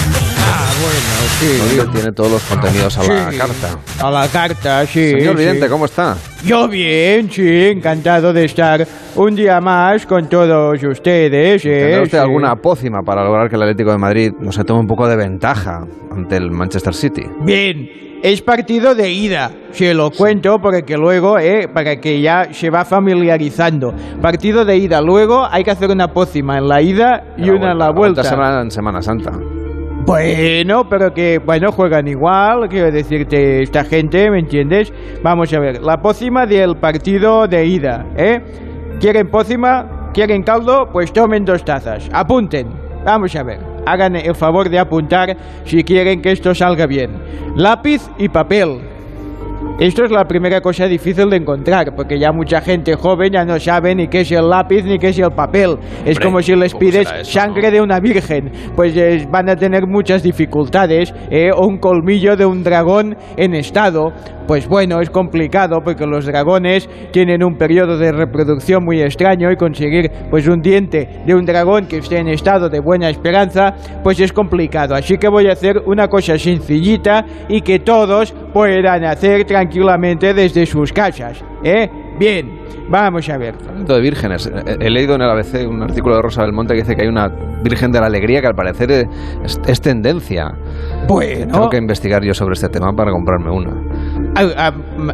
[0.49, 1.91] Ah, bueno, sí.
[1.93, 3.79] tiene todos los contenidos a la carta.
[4.01, 5.12] A la carta, sí.
[5.12, 5.69] Señor Vidente, sí.
[5.69, 6.15] ¿cómo está?
[6.45, 11.65] Yo bien, sí, encantado de estar un día más con todos ustedes.
[11.65, 11.69] ¿eh?
[11.69, 12.23] ¿Tendrá usted Sí.
[12.23, 15.15] alguna pócima para lograr que el Atlético de Madrid no se tome un poco de
[15.17, 17.23] ventaja ante el Manchester City?
[17.41, 17.89] Bien,
[18.23, 22.86] es partido de ida, se lo cuento porque luego, eh, para que ya se va
[22.86, 23.93] familiarizando.
[24.21, 27.77] Partido de ida, luego hay que hacer una pócima en la ida y una en
[27.79, 28.23] la vuelta.
[28.23, 29.31] semana en Semana Santa.
[30.08, 34.93] Bueno, pero que, bueno, juegan igual, quiero decirte, esta gente, ¿me entiendes?
[35.22, 38.39] Vamos a ver, la pócima del partido de ida, ¿eh?
[39.02, 40.12] ¿Quieren pócima?
[40.13, 40.88] ¿Quieren caldo?
[40.93, 42.70] Pues tomen dos tazas, apunten,
[43.04, 47.12] vamos a ver, hagan el favor de apuntar si quieren que esto salga bien.
[47.58, 48.80] Lápiz y papel.
[49.79, 53.59] Esto es la primera cosa difícil de encontrar, porque ya mucha gente joven ya no
[53.59, 55.77] sabe ni qué es el lápiz ni qué es el papel.
[56.03, 58.51] es Hombre, como si les ¿cómo pides eso, sangre de una virgen.
[58.75, 61.13] Pues eh, van a tener muchas dificultades.
[61.29, 61.51] ¿eh?
[61.55, 64.13] O un colmillo de un dragón en estado.
[64.47, 69.57] Pues bueno, es complicado porque los dragones tienen un periodo de reproducción muy extraño y
[69.57, 74.21] conseguir pues un diente de un dragón que esté en estado de buena esperanza, pues
[74.21, 74.95] es complicado.
[74.95, 80.65] Así que voy a hacer una cosa sencillita y que todos puedan hacer tranquilamente desde
[80.65, 81.43] sus casas.
[81.63, 81.89] ¿Eh?
[82.19, 83.56] Bien, vamos a ver.
[83.67, 84.49] Hablando de vírgenes,
[84.80, 87.30] he leído en el ABC un artículo de Rosa Belmonte que dice que hay una
[87.63, 90.51] Virgen de la Alegría que al parecer es, es tendencia.
[91.08, 91.51] Bueno.
[91.51, 93.71] Tengo que investigar yo sobre este tema para comprarme una.
[94.36, 94.71] Ah, ah,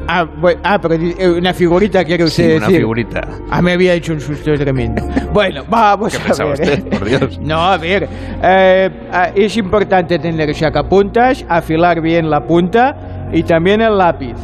[0.07, 0.25] ah,
[0.63, 2.81] ah, pero eh, una figurita quiere usted Sí, una decir.
[2.81, 3.21] figurita.
[3.49, 5.01] Ah, me había hecho un susto tremendo.
[5.33, 6.53] bueno, vamos ¿Qué a ver.
[6.53, 6.79] usted?
[6.79, 6.97] ¿eh?
[6.99, 7.39] Por Dios.
[7.41, 8.07] No, a ver.
[8.43, 14.35] eh, ah, es importante tener sacapuntas, afilar bien la punta y también el lápiz.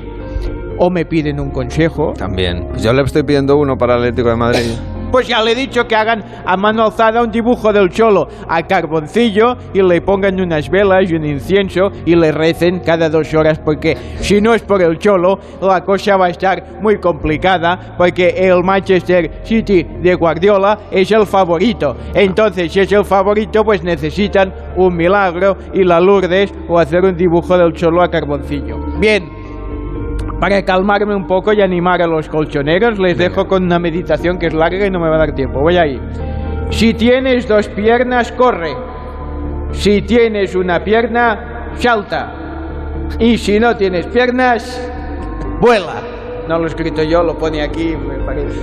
[0.79, 2.15] O me piden un consejo.
[2.17, 2.69] También.
[2.69, 4.77] Pues yo le estoy pidiendo uno para el Atlético de Madrid.
[5.11, 8.63] Pues ya le he dicho que hagan a mano alzada un dibujo del cholo a
[8.63, 13.59] carboncillo y le pongan unas velas y un incienso y le recen cada dos horas
[13.59, 18.29] porque si no es por el cholo la cosa va a estar muy complicada porque
[18.37, 21.97] el Manchester City de Guardiola es el favorito.
[22.15, 27.17] Entonces si es el favorito pues necesitan un milagro y la Lourdes o hacer un
[27.17, 28.79] dibujo del cholo a carboncillo.
[28.99, 29.36] Bien,
[30.41, 34.47] para calmarme un poco y animar a los colchoneros, les dejo con una meditación que
[34.47, 35.61] es larga y no me va a dar tiempo.
[35.61, 36.01] Voy ahí.
[36.71, 38.77] Si tienes dos piernas, corre.
[39.73, 42.33] Si tienes una pierna, salta.
[43.19, 44.91] Y si no tienes piernas,
[45.61, 46.03] vuela.
[46.49, 48.59] No lo he escrito yo, lo pone aquí, me parece.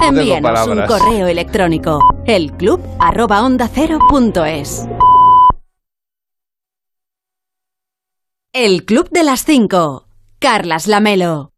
[0.00, 4.88] Envíanos un correo electrónico elclub@ondacero.es.
[8.52, 10.04] El Club de las Cinco.
[10.38, 11.50] Carlas Lamelo.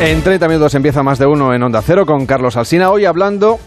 [0.00, 2.90] En 30 minutos empieza más de uno en Onda Cero con Carlos Alsina.
[2.90, 3.58] Hoy hablando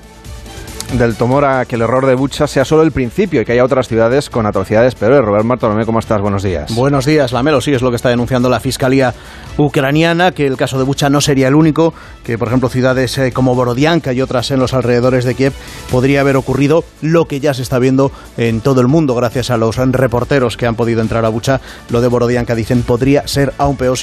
[0.94, 3.64] del temor a que el error de Bucha sea solo el principio y que haya
[3.64, 5.22] otras ciudades con atrocidades peores.
[5.22, 6.22] Robert Martolomé, ¿cómo estás?
[6.22, 6.74] Buenos días.
[6.74, 7.62] Buenos días, Lamelo.
[7.62, 9.14] Sí, es lo que está denunciando la Fiscalía
[9.58, 13.32] ucraniana, que el caso de Bucha no sería el único, que por ejemplo ciudades eh,
[13.32, 15.54] como Borodianka y otras en los alrededores de Kiev
[15.92, 19.58] podría haber ocurrido lo que ya se está viendo en todo el mundo gracias a
[19.58, 21.60] los reporteros que han podido entrar a Bucha.
[21.90, 23.98] Lo de Borodianka dicen podría ser aún peor,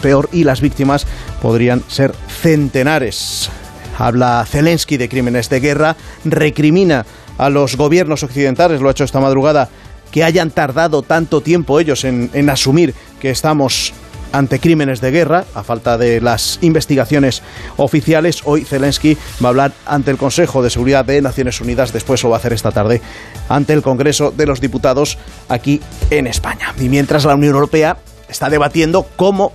[0.00, 1.06] peor y las víctimas
[1.42, 3.50] podrían ser centenares.
[4.00, 7.04] Habla Zelensky de crímenes de guerra, recrimina
[7.36, 9.68] a los gobiernos occidentales, lo ha hecho esta madrugada,
[10.10, 13.92] que hayan tardado tanto tiempo ellos en, asumir que estamos
[14.32, 17.42] ante crímenes de guerra, a falta de las investigaciones
[17.76, 18.42] oficiales.
[18.44, 22.30] Hoy Zelensky va a hablar ante el Consejo de Seguridad de Naciones Unidas, después lo
[22.30, 23.02] va a hacer esta tarde
[23.48, 26.74] ante el Congreso de los Diputados aquí en España.
[26.80, 29.52] Y mientras la Unión Europea está debatiendo cómo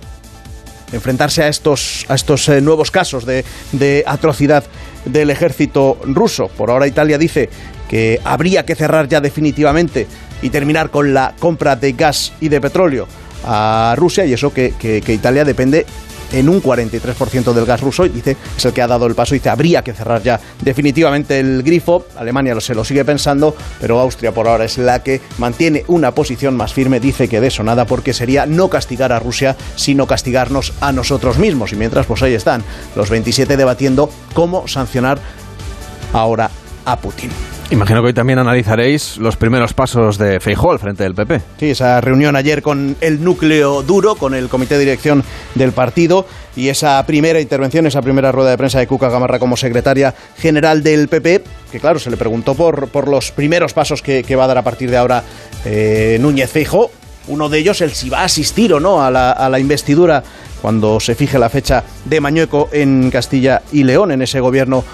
[0.92, 4.64] enfrentarse a estos, a estos eh, nuevos casos de, de atrocidad
[5.04, 6.48] del ejército ruso.
[6.48, 7.48] Por ahora Italia dice
[7.88, 10.06] que habría que cerrar ya definitivamente
[10.42, 13.06] y terminar con la compra de gas y de petróleo
[13.44, 15.86] a Rusia y eso que, que, que Italia depende
[16.32, 19.34] en un 43% del gas ruso y dice es el que ha dado el paso
[19.34, 22.06] y dice habría que cerrar ya definitivamente el grifo.
[22.16, 26.56] Alemania se lo sigue pensando pero Austria por ahora es la que mantiene una posición
[26.56, 27.00] más firme.
[27.00, 31.38] Dice que de eso nada porque sería no castigar a Rusia sino castigarnos a nosotros
[31.38, 31.72] mismos.
[31.72, 35.18] Y mientras pues ahí están los 27 debatiendo cómo sancionar
[36.12, 36.50] ahora
[36.84, 37.30] a Putin
[37.70, 41.40] Imagino que hoy también analizaréis los primeros pasos de Feijóo al frente del PP.
[41.58, 45.24] Sí, esa reunión ayer con el núcleo duro, con el comité de dirección
[45.56, 49.56] del partido y esa primera intervención, esa primera rueda de prensa de Cuca Gamarra como
[49.56, 54.36] secretaria general del PP, que claro, se le preguntó por, por los primeros pasos que,
[54.36, 55.24] va a dar a partir de ahora
[55.64, 56.92] eh, Núñez Feijóo.
[57.26, 60.22] Uno de ellos, el si va a asistir o no a la, a la investidura
[60.62, 64.84] cuando se fije la fecha de Mañueco en Castilla y León, en ese gobierno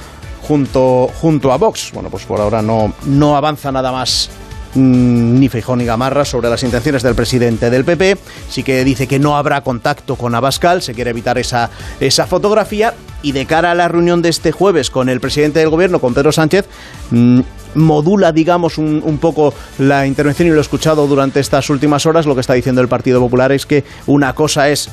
[0.42, 1.90] junto, junto a Vox.
[1.92, 4.30] Bueno, pues por ahora no, no avanza nada más
[4.74, 8.18] mmm, ni Feijón ni Gamarra sobre las intenciones del presidente del PP.
[8.48, 12.94] Sí que dice que no habrá contacto con Abascal, se quiere evitar esa, esa fotografía.
[13.24, 16.12] Y de cara a la reunión de este jueves con el presidente del gobierno, con
[16.12, 16.66] Pedro Sánchez,
[17.10, 17.40] mmm,
[17.74, 22.26] modula, digamos, un, un, poco la intervención y lo he escuchado durante estas últimas horas.
[22.26, 24.88] Lo que está diciendo el Partido Popular es que una cosa es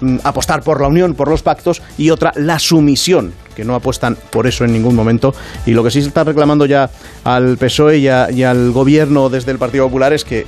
[0.00, 4.16] mm, apostar por la unión, por los pactos, y otra la sumisión, que no apuestan
[4.30, 5.34] por eso en ningún momento.
[5.66, 6.90] Y lo que sí se está reclamando ya
[7.24, 10.46] al PSOE y, al gobierno desde el Partido Popular es que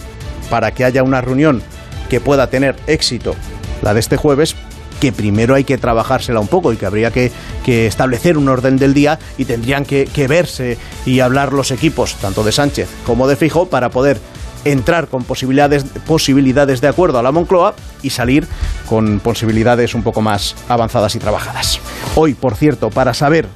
[0.49, 1.61] para que haya una reunión
[2.09, 3.35] que pueda tener éxito,
[3.83, 4.55] la de este jueves,
[5.01, 7.33] que primero hay que trabajársela un poco y que habría que,
[7.65, 12.15] que establecer un orden del día y tendrían que, que, verse y hablar los equipos,
[12.21, 14.21] tanto de Sánchez como de Fijo, para poder
[14.65, 18.47] entrar con posibilidades, posibilidades de acuerdo a la Moncloa y salir
[18.89, 21.81] con posibilidades un poco más avanzadas y trabajadas.
[22.15, 23.47] Hoy, por cierto, para saber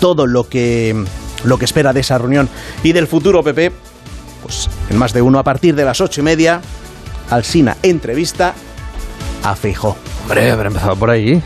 [0.00, 1.04] todo lo que,
[1.44, 2.48] lo que espera de esa reunión
[2.82, 3.72] y del futuro PP,
[4.42, 6.60] pues en más de uno a partir de las ocho y media,
[7.30, 8.54] Alsina entrevista
[9.42, 9.96] a Feijó.
[10.22, 11.42] Hombre, habrá empezado por ahí.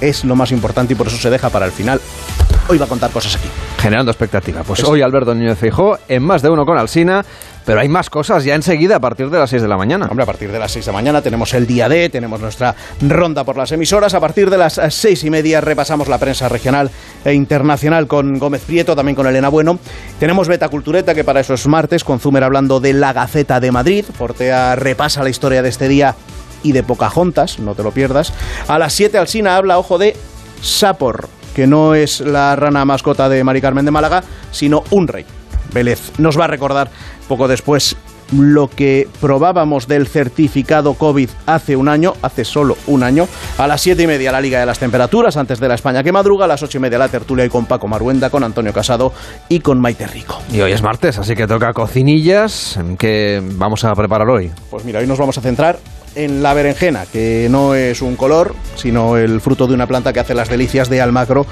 [0.00, 2.00] Es lo más importante y por eso se deja para el final.
[2.68, 3.48] Hoy va a contar cosas aquí.
[3.78, 4.62] Generando expectativa.
[4.62, 4.86] Pues es...
[4.86, 7.24] hoy Alberto Núñez Feijó en más de uno con Alsina.
[7.68, 10.06] Pero hay más cosas ya enseguida a partir de las 6 de la mañana.
[10.06, 12.74] Hombre, a partir de las 6 de la mañana tenemos el día D, tenemos nuestra
[13.02, 14.14] ronda por las emisoras.
[14.14, 16.90] A partir de las 6 y media repasamos la prensa regional
[17.26, 19.78] e internacional con Gómez Prieto, también con Elena Bueno.
[20.18, 23.70] Tenemos Beta Cultureta, que para eso es martes, con Zumer hablando de la Gaceta de
[23.70, 24.06] Madrid.
[24.16, 26.14] Portea repasa la historia de este día
[26.62, 28.32] y de Pocahontas, no te lo pierdas.
[28.66, 30.16] A las 7 Alsina habla, ojo, de
[30.62, 35.26] Sapor, que no es la rana mascota de Mari Carmen de Málaga, sino un rey.
[35.72, 36.90] Vélez nos va a recordar
[37.28, 37.96] poco después
[38.32, 43.26] lo que probábamos del certificado COVID hace un año, hace solo un año,
[43.56, 46.12] a las siete y media la Liga de las Temperaturas, antes de la España que
[46.12, 49.12] madruga, a las ocho y media la tertulia y con Paco Maruenda, con Antonio Casado
[49.48, 50.40] y con Maite Rico.
[50.52, 52.78] Y hoy es martes, así que toca cocinillas.
[52.98, 54.50] ¿Qué vamos a preparar hoy?
[54.70, 55.78] Pues mira, hoy nos vamos a centrar
[56.14, 60.20] en la berenjena, que no es un color, sino el fruto de una planta que
[60.20, 61.46] hace las delicias de Almagro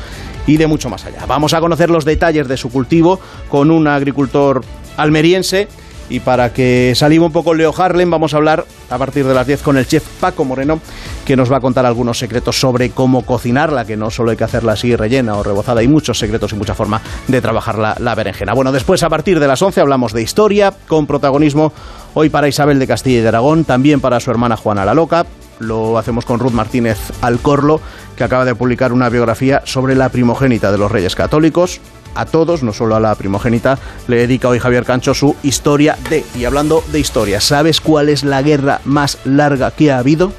[0.46, 1.24] y de mucho más allá.
[1.26, 4.62] Vamos a conocer los detalles de su cultivo con un agricultor
[4.96, 5.68] almeriense
[6.09, 9.46] y para que salga un poco Leo Harlem, vamos a hablar a partir de las
[9.46, 10.80] 10 con el chef Paco Moreno,
[11.24, 14.44] que nos va a contar algunos secretos sobre cómo cocinarla, que no solo hay que
[14.44, 18.14] hacerla así rellena o rebozada, hay muchos secretos y mucha forma de trabajar la, la
[18.14, 18.54] berenjena.
[18.54, 21.72] Bueno, después a partir de las 11 hablamos de historia, con protagonismo
[22.14, 25.26] hoy para Isabel de Castilla y de Aragón, también para su hermana Juana la Loca.
[25.59, 27.80] Lo hacemos con Ruth Martínez Alcorlo,
[28.14, 31.80] que acaba de publicar una biografía sobre la primogénita de los Reyes Católicos
[32.16, 36.24] a todos, no solo a la primogénita, le dedica hoy Javier Cancho su historia de.
[36.34, 40.32] Y hablando de historia, ¿sabes cuál es la guerra más larga que ha habido?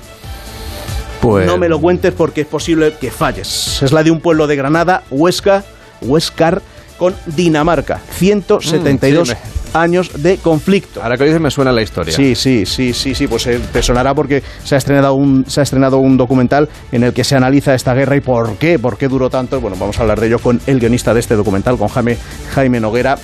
[1.22, 1.46] Pues.
[1.46, 3.82] No me lo cuentes porque es posible que falles.
[3.82, 5.64] Es la de un pueblo de Granada, Huesca,
[6.02, 6.62] Huescar,
[6.98, 8.02] con Dinamarca.
[8.12, 9.38] 172 Mm, sí,
[9.74, 11.02] años de conflicto.
[11.02, 12.14] Ahora que lo dices me suena la historia.
[12.14, 15.60] Sí, sí, sí, sí, sí, pues eh, te sonará porque se ha estrenado un se
[15.60, 18.98] ha estrenado un documental en el que se analiza esta guerra y por qué, por
[18.98, 19.60] qué duró tanto.
[19.62, 22.18] Bueno, vamos a hablar de ello con el guionista de este documental, con Jaime
[22.54, 23.18] Jaime Noguera.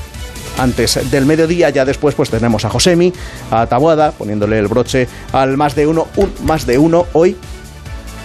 [0.58, 3.12] Antes del mediodía, ya después, pues tenemos a Josemi,
[3.50, 7.36] a Tabuada, poniéndole el broche al más de uno, un más de uno hoy,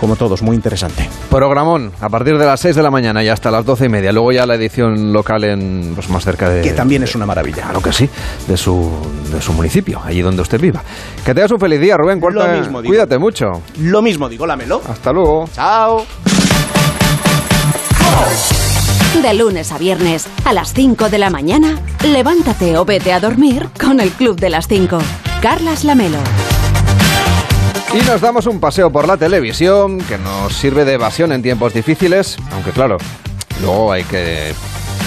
[0.00, 1.08] como todos, muy interesante.
[1.30, 4.12] Programón, a partir de las 6 de la mañana y hasta las 12 y media.
[4.12, 6.62] Luego ya la edición local en pues más cerca de.
[6.62, 7.62] Que también es una maravilla.
[7.62, 8.08] Claro que sí,
[8.46, 8.90] de su,
[9.32, 10.82] de su municipio, allí donde usted viva.
[11.24, 12.18] Que tengas un feliz día, Rubén.
[12.20, 12.90] Lo Cuarta- mismo digo.
[12.90, 13.62] Cuídate mucho.
[13.80, 14.80] Lo mismo digo, lámelo.
[14.88, 15.48] Hasta luego.
[15.54, 16.04] Chao.
[19.22, 23.68] De lunes a viernes, a las 5 de la mañana, levántate o vete a dormir
[23.80, 24.98] con el Club de las 5.
[25.42, 26.18] Carlas Lamelo.
[27.94, 31.72] Y nos damos un paseo por la televisión que nos sirve de evasión en tiempos
[31.72, 32.98] difíciles, aunque claro,
[33.62, 34.52] luego hay que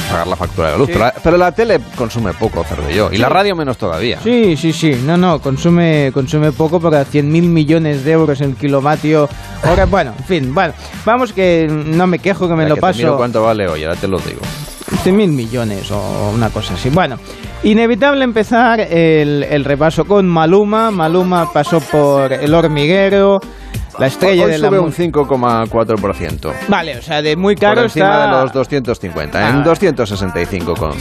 [0.09, 0.87] pagar la factura de la luz.
[0.87, 0.93] Sí.
[0.93, 4.19] Pero, la, pero la tele consume poco, yo Y la radio menos todavía.
[4.23, 4.99] Sí, sí, sí.
[5.05, 9.29] No, no, consume, consume poco porque a 100.000 millones de euros el kilovatio.
[9.89, 10.73] Bueno, en fin, bueno,
[11.05, 13.17] vamos que no me quejo que me lo que te miro paso.
[13.17, 14.41] cuánto vale hoy, ahora te lo digo.
[15.03, 16.89] 100.000 millones o una cosa así.
[16.89, 17.17] Bueno,
[17.63, 20.91] inevitable empezar el, repaso con Maluma.
[20.91, 23.39] Maluma pasó por El Hormiguero,
[24.01, 26.51] La Estrella Hoy de la sube un Mu- 5,4%.
[26.67, 28.35] Vale, o sea, de muy Por caro encima está...
[28.37, 29.63] de los 250, en Ah.
[29.63, 30.95] 265,2.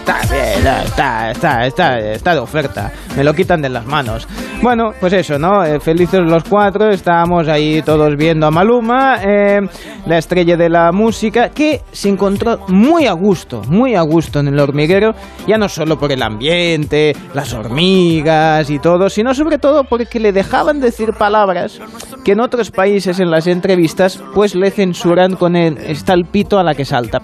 [0.00, 2.92] Está bien, está, está, está, está de oferta.
[3.16, 4.28] Me lo quitan de las manos.
[4.62, 5.64] Bueno, pues eso, ¿no?
[5.64, 9.60] Eh, felices los cuatro, estábamos ahí todos viendo a Maluma, eh,
[10.04, 14.48] la estrella de la música, que se encontró muy a gusto, muy a gusto en
[14.48, 15.14] el hormiguero,
[15.46, 20.32] ya no solo por el ambiente, las hormigas y todo, sino sobre todo porque le
[20.32, 21.80] dejaban decir palabras
[22.24, 26.58] que en otros países en las entrevistas pues le censuran con el está el pito
[26.58, 27.20] a la que salta.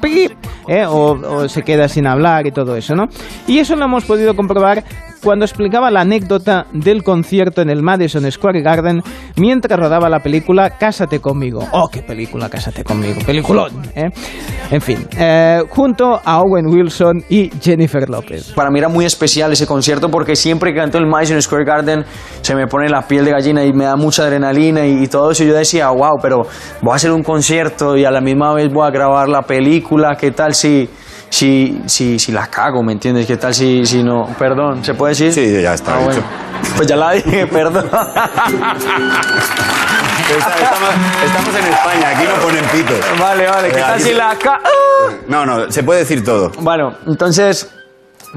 [0.68, 0.84] ¿eh?
[0.86, 3.08] o, o se queda sin hablar y todo eso, ¿no?
[3.46, 4.84] Y eso lo hemos podido comprobar
[5.26, 9.02] cuando explicaba la anécdota del concierto en el Madison Square Garden
[9.34, 11.66] mientras rodaba la película Cásate conmigo.
[11.72, 13.16] ¡Oh, qué película Cásate conmigo!
[13.26, 13.72] ¡Peliculón!
[13.96, 14.08] ¿eh?
[14.70, 18.52] En fin, eh, junto a Owen Wilson y Jennifer López.
[18.52, 22.04] Para mí era muy especial ese concierto porque siempre que canto el Madison Square Garden
[22.40, 25.32] se me pone la piel de gallina y me da mucha adrenalina y, y todo
[25.32, 25.42] eso.
[25.42, 26.42] Y yo decía, wow, pero
[26.82, 30.16] voy a hacer un concierto y a la misma vez voy a grabar la película.
[30.16, 30.88] ¿Qué tal si,
[31.30, 32.82] si, si, si la cago?
[32.82, 33.26] ¿Me entiendes?
[33.26, 34.26] ¿Qué tal si, si no?
[34.38, 35.32] Perdón, ¿se puede decir?
[35.32, 35.96] Sí, ya está.
[35.98, 36.22] bueno.
[36.76, 37.84] Pues ya la dije, perdón.
[40.28, 40.90] Estamos,
[41.24, 42.98] estamos en España, aquí no ponen pitos.
[43.18, 44.60] Vale, vale, ¿qué tal si la ca...
[45.28, 46.50] No, no, se puede decir todo.
[46.60, 47.70] Bueno, entonces.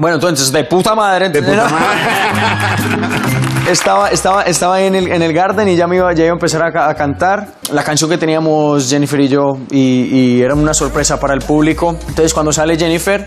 [0.00, 1.28] Bueno, entonces, de puta madre.
[1.28, 1.68] De puta
[3.70, 6.32] estaba, estaba, estaba ahí en el, en el garden y ya me iba, ya iba
[6.32, 10.42] a empezar a, ca- a cantar la canción que teníamos Jennifer y yo y, y
[10.42, 11.90] era una sorpresa para el público.
[12.08, 13.24] Entonces, cuando sale Jennifer,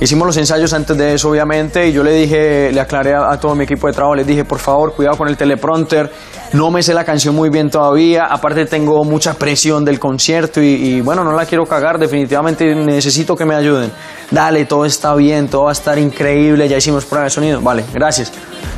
[0.00, 3.38] hicimos los ensayos antes de eso, obviamente, y yo le dije, le aclaré a, a
[3.38, 6.10] todo mi equipo de trabajo, les dije, por favor, cuidado con el teleprompter.
[6.52, 8.26] No me sé la canción muy bien todavía.
[8.26, 11.98] Aparte, tengo mucha presión del concierto y, bueno, no la quiero cagar.
[11.98, 13.90] Definitivamente necesito que me ayuden.
[14.30, 16.68] Dale, todo está bien, todo va a estar increíble.
[16.68, 17.60] Ya hicimos prueba de sonido.
[17.60, 18.32] Vale, gracias.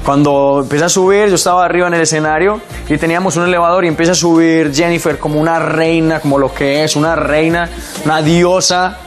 [0.05, 3.89] Cuando empecé a subir, yo estaba arriba en el escenario y teníamos un elevador y
[3.89, 7.69] empieza a subir Jennifer como una reina, como lo que es, una reina,
[8.05, 8.99] una diosa.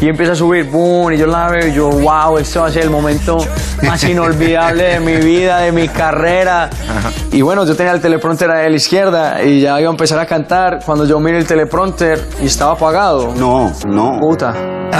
[0.00, 2.70] Y empieza a subir, boom, y yo la veo y yo, wow, esto va a
[2.70, 3.38] ser el momento
[3.82, 6.70] más inolvidable de mi vida, de mi carrera.
[7.32, 10.26] Y bueno, yo tenía el teleprompter a la izquierda y ya iba a empezar a
[10.26, 13.34] cantar cuando yo miré el teleprompter y estaba apagado.
[13.36, 14.18] No, no.
[14.20, 14.54] Puta.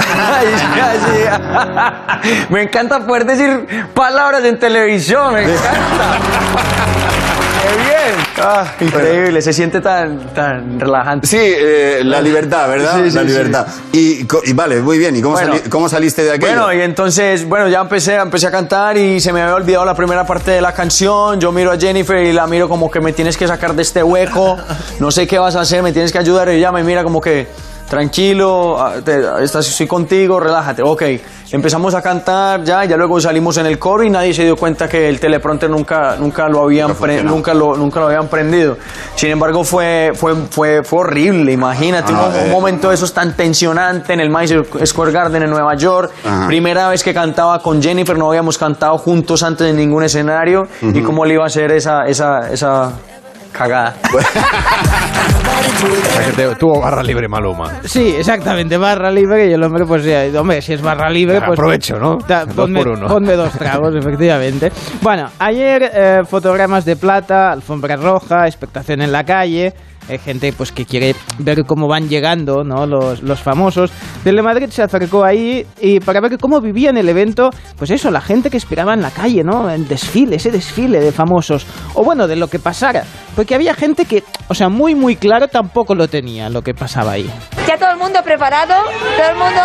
[2.49, 6.88] me encanta poder decir palabras en televisión, me encanta.
[7.69, 8.25] ¡Qué bien!
[8.41, 11.27] Ah, increíble, se siente tan, tan relajante.
[11.27, 12.95] Sí, eh, la libertad, ¿verdad?
[13.03, 13.27] Sí, sí, la sí.
[13.27, 13.67] libertad.
[13.91, 15.15] Y, vale, muy bien.
[15.15, 15.55] ¿Y cómo, Bueno.
[15.57, 16.53] sali- cómo saliste de aquello?
[16.63, 19.93] Bueno, y entonces, bueno, ya empecé, empecé a cantar y se me había olvidado la
[19.95, 21.39] primera parte de la canción.
[21.39, 24.01] Yo miro a Jennifer y la miro como que me tienes que sacar de este
[24.03, 24.57] hueco.
[24.99, 26.49] No sé qué vas a hacer, me tienes que ayudar.
[26.49, 27.47] Y ella me mira como que,
[27.89, 30.81] tranquilo, ah, te- estás, estoy contigo, relájate.
[30.83, 31.03] Ok,
[31.51, 34.87] empezamos a cantar ya, ya luego salimos en el coro y nadie se dio cuenta
[34.87, 38.77] que el teleprompter nunca, nunca, lo, habían pre- nunca, lo, nunca lo habían prendido.
[39.15, 42.43] Sin embargo, fue, fue, fue, fue horrible, imagínate, Ah, un, eh.
[42.45, 46.11] un momento de esos tan tensionante en el Madison Square Garden en Nueva York.
[46.25, 46.47] Ajá.
[46.47, 50.67] Primera vez que cantaba con Jennifer, no habíamos cantado juntos antes en ningún escenario.
[50.81, 52.91] ¿Y cómo le iba a hacer esa, esa, esa
[53.51, 53.95] cagada?
[55.81, 57.81] O sea, que te- tuvo barra libre Maluma.
[57.85, 61.51] Sí, exactamente, barra libre y el hombre, pues, ya, hombre, si es barra libre, pues...
[61.51, 62.17] Aprovecho, ¿no?
[62.27, 63.07] Da- Dos ponme, por uno.
[63.07, 64.71] ponme dos tragos, efectivamente.
[65.01, 69.73] Bueno, ayer eh, fotogramas de plata, alfombra roja, expectación en la calle,
[70.09, 72.85] eh, gente pues que quiere ver cómo van llegando ¿no?
[72.85, 73.91] los, los famosos.
[74.23, 78.49] Telemadrid se acercó ahí y para ver cómo vivían el evento, pues eso, la gente
[78.49, 79.69] que esperaba en la calle, ¿no?
[79.69, 81.65] El desfile, ese desfile de famosos.
[81.93, 83.03] O bueno, de lo que pasara.
[83.35, 87.13] Porque había gente que, o sea, muy muy claro tampoco lo tenía lo que pasaba
[87.13, 87.29] ahí.
[87.67, 88.73] Ya todo el mundo preparado,
[89.15, 89.61] todo el mundo,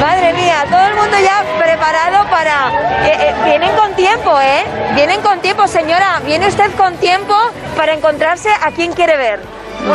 [0.00, 2.70] madre mía, todo el mundo ya preparado para...
[3.06, 4.64] eh, eh, vienen con tiempo, ¿eh?
[4.94, 7.34] Vienen con tiempo, señora, viene usted con tiempo
[7.76, 9.39] para encontrarse a quien quiere ver.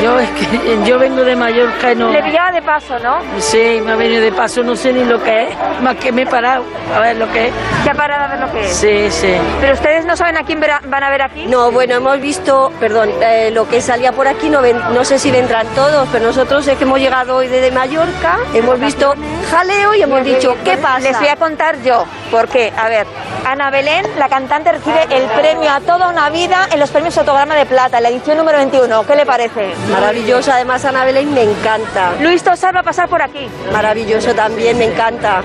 [0.02, 2.10] Yo es que yo vengo de Mallorca y no.
[2.10, 3.18] Le pillaba de paso, ¿no?
[3.40, 5.50] Sí, me ha venido de paso, no sé ni lo que es,
[5.82, 6.64] más que me he parado
[6.96, 7.54] a ver lo que es.
[7.84, 8.74] ¿Se ha parado a ver lo que es?
[8.76, 9.34] Sí, sí.
[9.62, 11.46] ¿Pero ustedes no saben a quién van a ver aquí?
[11.48, 15.20] No, bueno, hemos visto, perdón, eh, lo que salía por aquí, no, ven- no sé
[15.20, 19.14] si vendrán todos, pero nosotros es que hemos llegado hoy desde Mallorca, hemos visto
[19.52, 21.00] jaleo y hemos dicho, ¿qué pasa?
[21.00, 22.06] Les voy a contar yo.
[22.32, 22.74] ¿Por qué?
[22.76, 23.06] A ver,
[23.46, 27.56] Ana Belén, la cantante, recibe el premio a toda una vida en los premios Autograma
[27.56, 29.06] de Plata, la edición número 21.
[29.06, 29.74] ¿Qué le parece?
[29.92, 32.14] Maravillosa, además Ana Belén me encanta.
[32.22, 33.48] Luis Tosar va a pasar por aquí.
[33.72, 35.42] Maravilloso también, me encanta.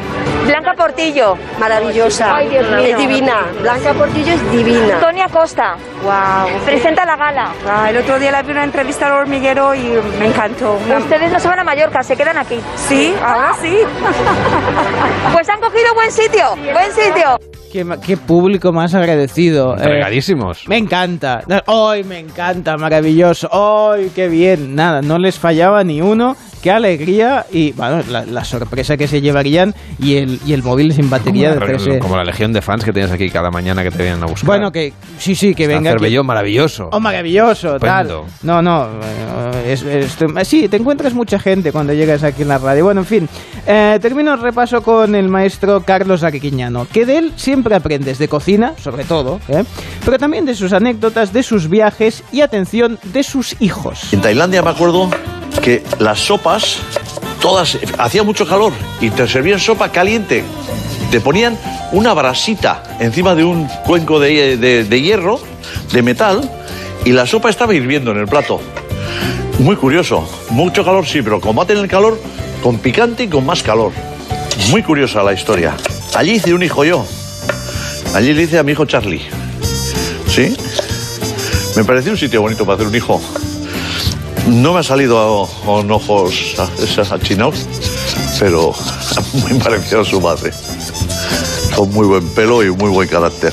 [0.46, 1.36] Blanca Portillo.
[1.58, 2.34] Maravillosa.
[2.36, 2.78] Ay, Dios mío.
[2.78, 3.46] Es divina.
[3.60, 4.98] Blanca Portillo es divina.
[4.98, 5.76] Tonia Costa.
[6.02, 6.64] Wow.
[6.64, 7.52] Presenta la gala.
[7.68, 9.80] Ah, el otro día la vi una entrevista al hormiguero y
[10.18, 10.78] me encantó.
[10.86, 12.58] Una- Ustedes no se van a Mallorca, se quedan aquí.
[12.88, 13.76] Sí, ahora sí.
[15.32, 17.38] Pues han cogido buen sitio, buen sitio.
[17.72, 19.74] Qué, público más agradecido.
[19.74, 20.66] Eh, Entregadísimos.
[20.66, 21.42] me encanta.
[21.68, 22.76] ¡Ay, me encanta!
[22.76, 23.48] Maravilloso.
[23.92, 24.74] ¡Ay, qué bien!
[24.74, 26.36] Nada, no les fallaba ni uno.
[26.62, 27.46] ¡Qué alegría!
[27.50, 31.50] Y, bueno, la, la sorpresa que se llevarían y el, y el móvil sin batería
[31.54, 34.02] de Como, 3 como la legión de fans que tienes aquí cada mañana que te
[34.02, 34.46] vienen a buscar.
[34.46, 35.90] Bueno, que sí, sí, que Está venga.
[35.90, 35.98] aquí.
[35.98, 36.88] Cervelló maravilloso.
[36.92, 38.08] Oh, maravilloso, tal.
[38.42, 38.88] No, no.
[39.02, 42.84] eh, es- es- sí, te encuentras mucha gente cuando llegas aquí en la radio.
[42.84, 43.28] Bueno, en fin.
[43.66, 48.28] eh, termino el repaso con el maestro Carlos Ariquiñano, que de él siempre aprendes de
[48.28, 49.64] cocina, sobre todo, ¿eh?
[50.04, 54.12] pero también de sus anécdotas, de sus viajes y, atención, de sus hijos.
[54.12, 55.08] En Tailandia me acuerdo
[55.62, 56.78] que las sopas,
[57.40, 60.44] todas, hacía mucho calor y te servían sopa caliente.
[61.10, 61.58] Te ponían
[61.92, 65.40] una brasita encima de un cuenco de, de- hierro,
[65.92, 66.48] de metal,
[67.04, 68.60] y la sopa estaba hirviendo en el plato.
[69.58, 72.20] Muy curioso, mucho calor sí, pero combaten el calor
[72.62, 73.92] con picante y con más calor.
[74.70, 75.74] Muy curiosa la historia.
[76.14, 77.04] Allí hice un hijo yo.
[78.14, 79.22] Allí le hice a mi hijo Charlie.
[80.28, 80.56] ¿Sí?
[81.76, 83.20] Me pareció un sitio bonito para hacer un hijo.
[84.50, 87.66] No me ha salido con ojos a- achinados,
[88.38, 88.72] pero
[89.48, 90.50] muy parecido a su madre.
[91.76, 93.52] Con muy buen pelo y muy buen carácter.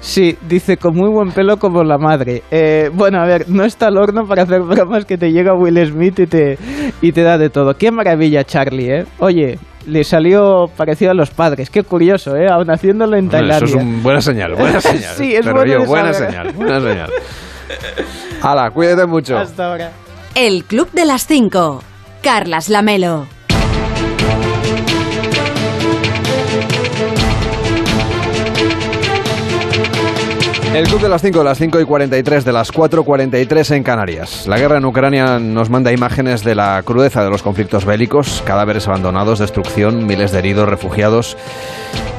[0.00, 2.42] Sí, dice con muy buen pelo como la madre.
[2.50, 5.84] Eh, bueno, a ver, no está al horno para hacer bromas que te llega Will
[5.86, 6.58] Smith y te,
[7.00, 7.74] y te da de todo.
[7.76, 9.06] Qué maravilla, Charlie, ¿eh?
[9.18, 11.70] Oye, le salió parecido a los padres.
[11.70, 12.46] Qué curioso, ¿eh?
[12.50, 13.66] Aún haciéndolo en Bueno, Tailandia.
[13.68, 15.14] Eso es una buena señal, buena señal.
[15.16, 16.30] Sí, es bueno de buena saber.
[16.30, 17.10] señal, buena señal.
[18.42, 19.36] Hala, cuídate mucho.
[19.38, 19.90] Hasta ahora.
[20.36, 21.82] El Club de las 5.
[22.22, 23.26] Carlas Lamelo.
[30.76, 34.46] El club de las 5, las 5 y 43, de las 4.43 en Canarias.
[34.46, 38.86] La guerra en Ucrania nos manda imágenes de la crudeza de los conflictos bélicos, cadáveres
[38.86, 41.38] abandonados, destrucción, miles de heridos, refugiados.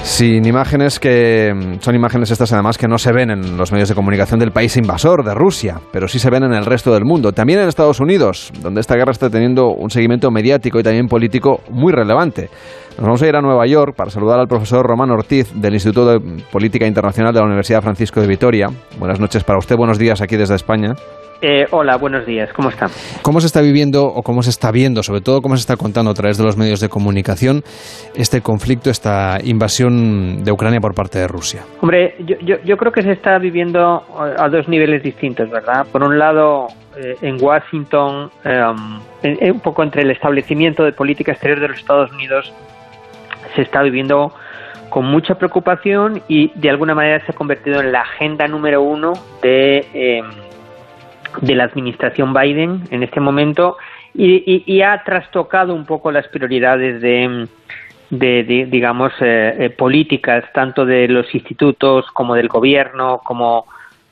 [0.01, 3.95] Sin imágenes que son imágenes estas además que no se ven en los medios de
[3.95, 7.34] comunicación del país invasor, de Rusia, pero sí se ven en el resto del mundo.
[7.34, 11.62] También en Estados Unidos, donde esta guerra está teniendo un seguimiento mediático y también político
[11.70, 12.49] muy relevante.
[12.98, 16.18] Nos vamos a ir a Nueva York para saludar al profesor Román Ortiz del Instituto
[16.18, 18.70] de Política Internacional de la Universidad Francisco de Vitoria.
[18.98, 20.95] Buenas noches para usted, buenos días aquí desde España.
[21.39, 22.88] Eh, hola, buenos días, ¿cómo está?
[23.22, 26.10] ¿Cómo se está viviendo o cómo se está viendo, sobre todo cómo se está contando
[26.10, 27.62] a través de los medios de comunicación,
[28.16, 31.62] este conflicto, esta invasión de Ucrania por parte de Rusia?
[31.82, 34.02] Hombre, yo, yo, yo creo que se está viviendo
[34.39, 35.86] a dos niveles distintos, ¿verdad?
[35.91, 36.66] Por un lado,
[36.98, 42.12] eh, en Washington, eh, un poco entre el establecimiento de política exterior de los Estados
[42.12, 42.52] Unidos,
[43.56, 44.34] se está viviendo
[44.89, 49.14] con mucha preocupación y de alguna manera se ha convertido en la agenda número uno
[49.41, 50.26] de em,
[51.41, 53.78] de la administración Biden en este momento
[54.14, 57.48] y, ha trastocado un poco las prioridades de,
[58.10, 63.68] de, digamos, eh, eh, políticas, tanto de los institutos como del gobierno, como,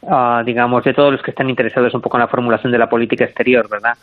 [0.07, 2.87] ah, digamos, de todos los que están interesados un poco en la formulación de la
[2.87, 3.95] política exterior, ¿verdad?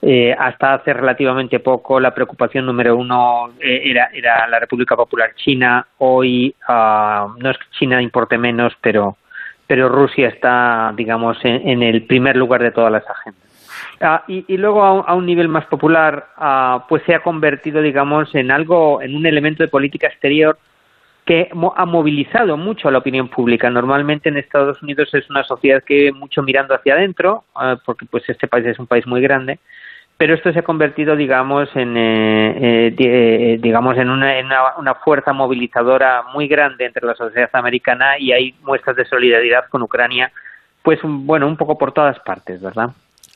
[0.00, 5.86] Eh, hasta hace relativamente poco la preocupación número uno era, era la República Popular China.
[5.98, 9.16] Hoy ah, no es que China importe menos, pero
[9.68, 13.42] pero Rusia está, digamos, en, el primer lugar de todas las agendas.
[14.00, 18.50] Ah, y, luego a un, nivel más popular, ah, pues se ha convertido, digamos, en
[18.50, 20.58] algo, en un elemento de política exterior
[21.26, 23.68] que ha movilizado mucho a la opinión pública.
[23.68, 27.44] Normalmente en Estados Unidos es una sociedad que mucho mirando hacia adentro,
[27.84, 29.58] porque pues este país es un país muy grande,
[30.18, 34.34] pero esto se ha convertido digamos en eh, eh, eh, digamos en, una,
[34.76, 39.82] una, fuerza movilizadora muy grande entre la sociedad americana y hay muestras de solidaridad con
[39.82, 40.30] Ucrania
[40.82, 42.90] pues bueno un poco por todas partes verdad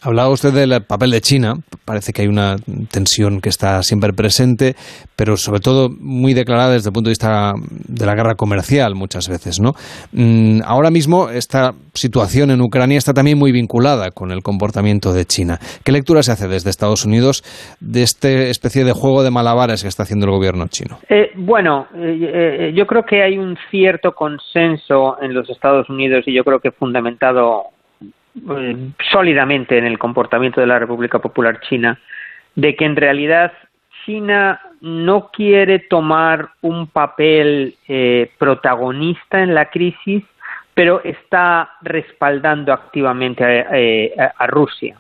[0.05, 1.55] Hablaba usted del papel de China.
[1.85, 2.57] Parece que hay una
[2.91, 4.75] tensión que está siempre presente,
[5.15, 7.53] pero sobre todo muy declarada desde el punto de vista
[7.87, 9.75] de la guerra comercial muchas veces, ¿no?
[10.13, 15.25] Mm, ahora mismo esta situación en Ucrania está también muy vinculada con el comportamiento de
[15.25, 15.59] China.
[15.85, 17.45] ¿Qué lectura se hace desde Estados Unidos
[17.81, 20.99] de esta especie de juego de malabares que está haciendo el gobierno chino?
[21.09, 26.25] Eh, bueno, eh, eh, yo creo que hay un cierto consenso en los Estados Unidos
[26.27, 27.67] y yo creo que fundamentado
[28.35, 32.01] eh, sólidamente en el comportamiento de la República Popular China
[32.55, 33.53] de que en realidad
[34.07, 40.25] China no quiere tomar un papel eh, protagonista en la crisis,
[40.73, 44.15] pero está respaldando activamente a, eh,
[44.49, 44.97] Rusia.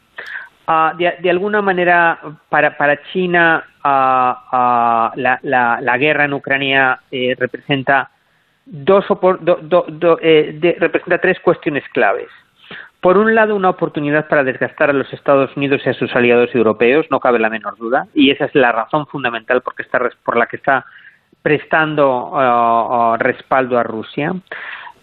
[0.66, 2.20] Ah, de, alguna manera,
[2.50, 7.00] para, para China, ah, ah, la, la, guerra en Ucrania
[7.38, 8.10] representa
[8.66, 12.28] dos representa tres cuestiones claves
[13.02, 16.54] por un lado, una oportunidad para desgastar a los Estados Unidos y a sus aliados
[16.54, 20.54] europeos, no cabe la menor duda, y esa es la razón fundamental por, la que
[20.54, 20.86] está
[21.42, 24.30] prestando uh, uh, respaldo a Rusia.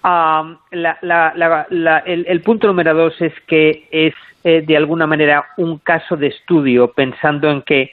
[0.02, 4.14] Um, el, punto número dos es que es
[4.46, 7.92] eh, de alguna manera un caso de estudio pensando en que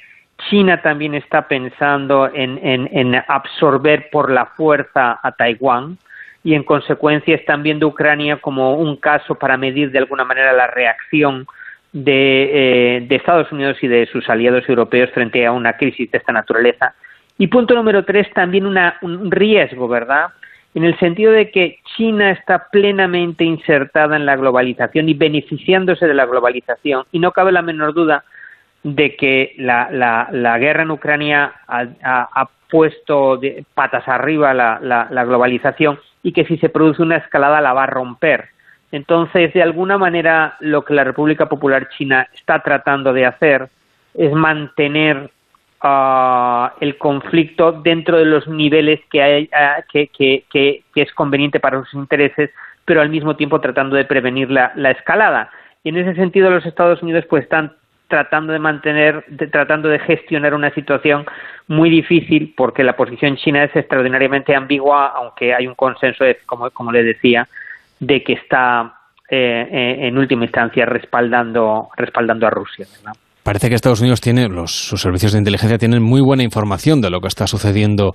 [0.49, 5.99] China también está pensando en absorber por la fuerza a Taiwán
[6.47, 10.69] y en consecuencia están viendo Ucrania como un caso para medir de alguna manera la
[10.69, 11.45] reacción
[11.93, 16.31] de, eh, Estados Unidos y de sus aliados europeos frente a una crisis de esta
[16.31, 16.95] naturaleza.
[17.37, 20.27] Y punto número tres, también un riesgo, ¿verdad?
[20.73, 26.15] En el sentido de que China está plenamente insertada en la globalización y beneficiándose de
[26.15, 27.07] la globalización.
[27.11, 28.23] Y no cabe la menor duda
[28.85, 35.99] de que la, la, guerra en Ucrania ha, puesto de patas arriba la, la globalización
[36.27, 38.47] y que si se produce una escalada la va a romper.
[38.91, 43.69] Entonces, de alguna manera, lo que la República Popular China está tratando de hacer
[44.13, 45.31] es mantener
[45.83, 48.99] ah, el conflicto dentro de los niveles
[49.53, 52.51] ah, que, que, es conveniente para sus intereses,
[52.85, 55.49] pero al mismo tiempo tratando de prevenir la, la escalada.
[55.85, 57.73] Y en ese sentido, los Estados Unidos pues están
[58.09, 61.25] tratando de mantener, tratando de gestionar una situación
[61.69, 66.93] muy difícil porque la posición china es extraordinariamente ambigua, aunque hay un consenso, como, como
[66.93, 67.49] le decía,
[67.99, 68.95] de que está
[69.29, 72.87] eh, eh, en última instancia respaldando, respaldando a Rusia.
[73.43, 77.11] Parece que Estados Unidos tiene, los, sus servicios de inteligencia tienen muy buena información de
[77.11, 78.13] lo que está sucediendo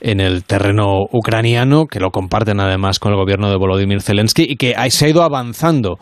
[0.00, 4.56] en el terreno ucraniano, que lo comparten además con el gobierno de Volodymyr Zelensky y
[4.56, 5.96] que se ha ido avanzando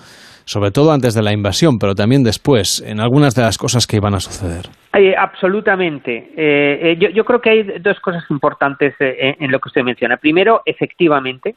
[0.44, 3.96] sobre todo antes de la invasión, pero también después, en algunas de las cosas que
[3.96, 4.66] iban a suceder.
[4.94, 6.32] Eh, absolutamente.
[6.36, 10.16] Eh, eh, yo, creo que hay dos cosas importantes en lo que usted menciona.
[10.16, 11.54] Primero, efectivamente,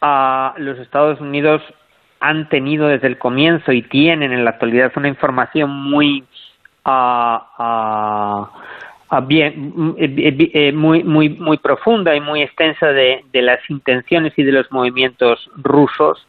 [0.00, 1.62] los Estados Unidos
[2.20, 6.24] han tenido desde el comienzo y tienen en la actualidad una información muy
[9.26, 14.42] bien, mm, eh, eh, muy, muy, muy profunda y muy extensa de, las intenciones y
[14.42, 16.26] de los movimientos rusos.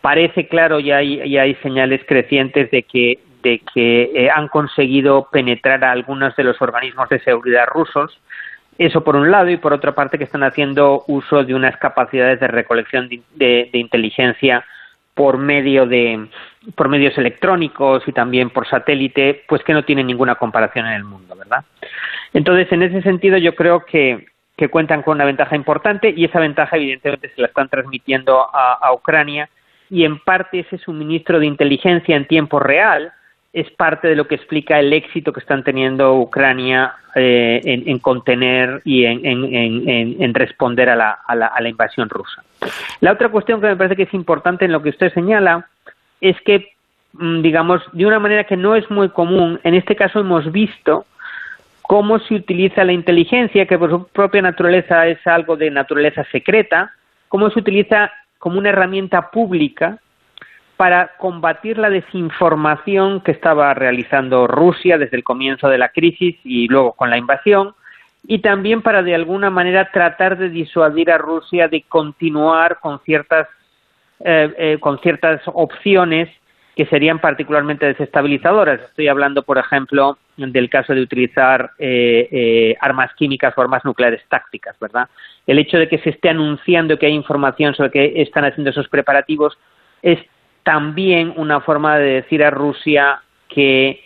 [0.00, 5.92] Parece claro, y hay, hay señales crecientes de que, de que han conseguido penetrar a
[5.92, 8.18] algunos de los organismos de seguridad rusos.
[8.78, 12.40] Eso por un lado, y por otra parte que están haciendo uso de unas capacidades
[12.40, 14.64] de recolección de inteligencia
[15.14, 16.28] por medio de
[16.74, 21.04] por medios electrónicos y también por satélite, pues que no tienen ninguna comparación en el
[21.04, 21.64] mundo, ¿verdad?
[22.32, 24.26] Entonces, en ese sentido, yo creo que,
[24.56, 28.92] que cuentan con una ventaja importante y esa ventaja, evidentemente, se la están transmitiendo a
[28.94, 29.48] Ucrania
[29.90, 33.12] y en parte ese suministro de inteligencia en tiempo real
[33.52, 38.80] es parte de lo que explica el éxito que están teniendo Ucrania eh, en, contener
[38.84, 42.44] y en, responder a la, a, la, a la, invasión rusa.
[43.00, 45.66] La otra cuestión que me parece que es importante en lo que usted señala
[46.20, 46.74] es que,
[47.14, 51.06] mm, digamos, de una manera que no es muy común, en este caso hemos visto
[51.82, 56.92] cómo se utiliza la inteligencia, que por su propia naturaleza es algo de naturaleza secreta,
[57.26, 59.98] cómo se utiliza como una herramienta pública
[60.76, 66.66] para combatir la desinformación que estaba realizando Rusia desde el comienzo de la crisis y
[66.68, 67.74] luego con la invasión,
[68.26, 73.46] y también para de alguna manera tratar de disuadir a Rusia de continuar con ciertas
[74.22, 76.28] eh, eh, con ciertas opciones
[76.76, 78.80] que serían particularmente desestabilizadoras.
[78.80, 84.78] Estoy hablando, por ejemplo, del caso de utilizar eh, armas químicas o armas nucleares tácticas,
[84.80, 85.08] ¿verdad?
[85.46, 88.88] El hecho de que se esté anunciando que hay información sobre que están haciendo esos
[88.88, 89.58] preparativos
[90.02, 90.18] es
[90.62, 94.02] también una forma de decir a Rusia que,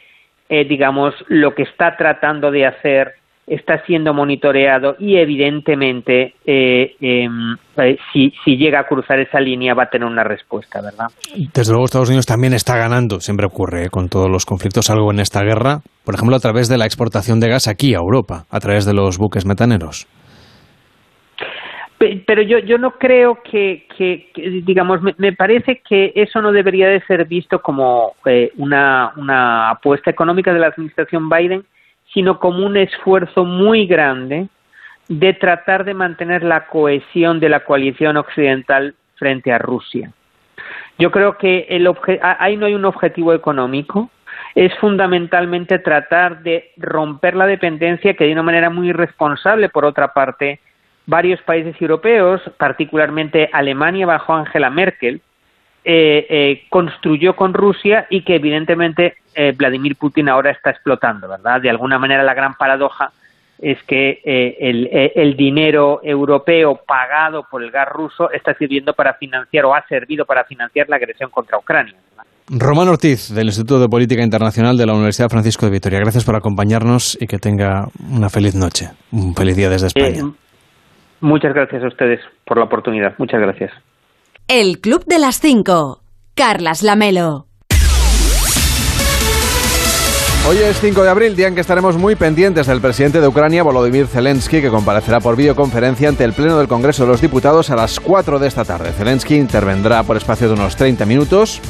[0.49, 3.15] eh, digamos, lo que está tratando de hacer
[3.47, 9.75] está siendo monitoreado y evidentemente eh, em, eh, si, si, llega a cruzar esa línea
[9.75, 11.09] va a tener una respuesta, ¿verdad?
[11.53, 15.21] Desde luego Estados Unidos también está ganando, siempre ocurre con todos los conflictos algo en
[15.21, 18.61] esta guerra, por ejemplo a través de la exportación de gas aquí a Europa, a
[18.61, 20.07] través de los buques metaneros.
[22.27, 24.27] Pero yo, yo no creo que, que,
[24.67, 30.11] digamos, me, parece que eso no debería de ser visto como eh, una, una apuesta
[30.11, 31.65] económica de la administración Biden,
[32.15, 34.49] sino como un esfuerzo muy grande
[35.09, 40.11] de tratar de mantener la cohesión de la coalición occidental frente a Rusia.
[40.99, 41.93] Yo creo que el
[42.23, 44.11] ahí no hay un objetivo económico,
[44.55, 50.15] es fundamentalmente tratar de romper la dependencia que de una manera muy irresponsable, por otra
[50.15, 50.61] parte,
[51.07, 55.21] varios países europeos, particularmente Alemania bajo Angela Merkel,
[55.87, 61.61] eh, eh, construyó con Rusia y que evidentemente eh, Vladimir Putin ahora está explotando, ¿verdad?
[61.61, 63.13] De alguna manera la gran paradoja
[63.59, 69.65] es que el, el, dinero europeo pagado por el gas ruso está sirviendo para financiar
[69.67, 71.95] o ha servido para financiar la agresión contra Ucrania.
[72.49, 76.01] Román Ortiz, del Instituto de Política Internacional de la Universidad Francisco de Vitoria.
[76.01, 78.91] Gracias por acompañarnos y que tenga una feliz noche.
[79.13, 80.31] Un feliz día desde España.
[81.21, 83.15] Muchas gracias a ustedes por la oportunidad.
[83.19, 83.71] Muchas gracias.
[84.47, 86.03] El Club de las Cinco.
[86.35, 87.47] Carlas Lamelo.
[90.47, 93.63] Hoy es 5 de abril, día en que estaremos muy pendientes del presidente de Ucrania,
[93.63, 97.77] Volodymyr Zelensky, que comparecerá por videoconferencia ante el Pleno del Congreso de los Diputados a
[97.77, 98.93] las 4 de esta tarde.
[98.93, 101.63] Zelensky intervendrá por espacio de unos 30 minutos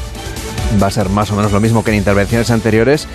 [0.82, 3.06] va a ser más o menos lo mismo que en intervenciones anteriores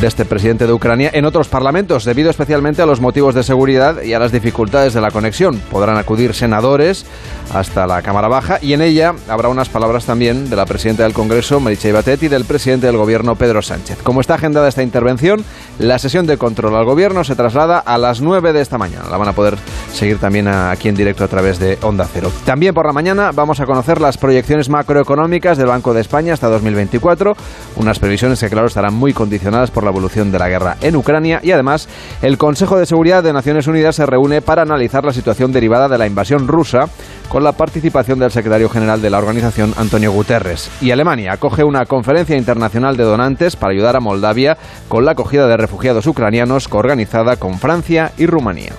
[0.00, 4.02] de este presidente de Ucrania en otros parlamentos, debido especialmente a los motivos de seguridad
[4.02, 5.60] y a las dificultades de la conexión.
[5.70, 7.06] Podrán acudir senadores
[7.52, 11.12] hasta la Cámara Baja y en ella habrá unas palabras también de la presidenta del
[11.12, 13.98] Congreso, Meritxell Batet, y del presidente del Gobierno, Pedro Sánchez.
[14.02, 15.44] Como está agendada esta intervención,
[15.78, 19.08] la sesión de control al Gobierno se traslada a las 9 de esta mañana.
[19.10, 19.56] La van a poder
[19.92, 22.30] seguir también aquí en directo a través de Onda Cero.
[22.44, 26.48] También por la mañana vamos a conocer las proyecciones macroeconómicas del Banco de España hasta
[26.48, 27.32] 2024
[27.76, 31.40] unas previsiones que claro estarán muy condicionadas por la evolución de la guerra en Ucrania
[31.42, 31.88] y además
[32.22, 35.98] el Consejo de Seguridad de Naciones Unidas se reúne para analizar la situación derivada de
[35.98, 36.88] la invasión rusa
[37.28, 40.70] con la participación del secretario general de la organización Antonio Guterres.
[40.80, 44.58] Y Alemania acoge una conferencia internacional de donantes para ayudar a Moldavia
[44.88, 48.72] con la acogida de refugiados ucranianos coorganizada con Francia y Rumanía.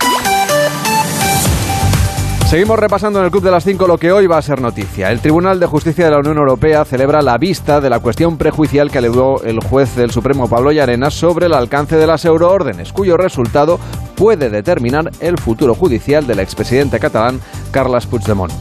[2.54, 5.10] Seguimos repasando en el Club de las 5 lo que hoy va a ser noticia.
[5.10, 8.92] El Tribunal de Justicia de la Unión Europea celebra la vista de la cuestión prejuicial
[8.92, 13.16] que alegó el juez del Supremo Pablo Llarena sobre el alcance de las euroórdenes, cuyo
[13.16, 13.80] resultado
[14.14, 17.40] puede determinar el futuro judicial del expresidente catalán
[17.72, 18.52] Carles Puigdemont.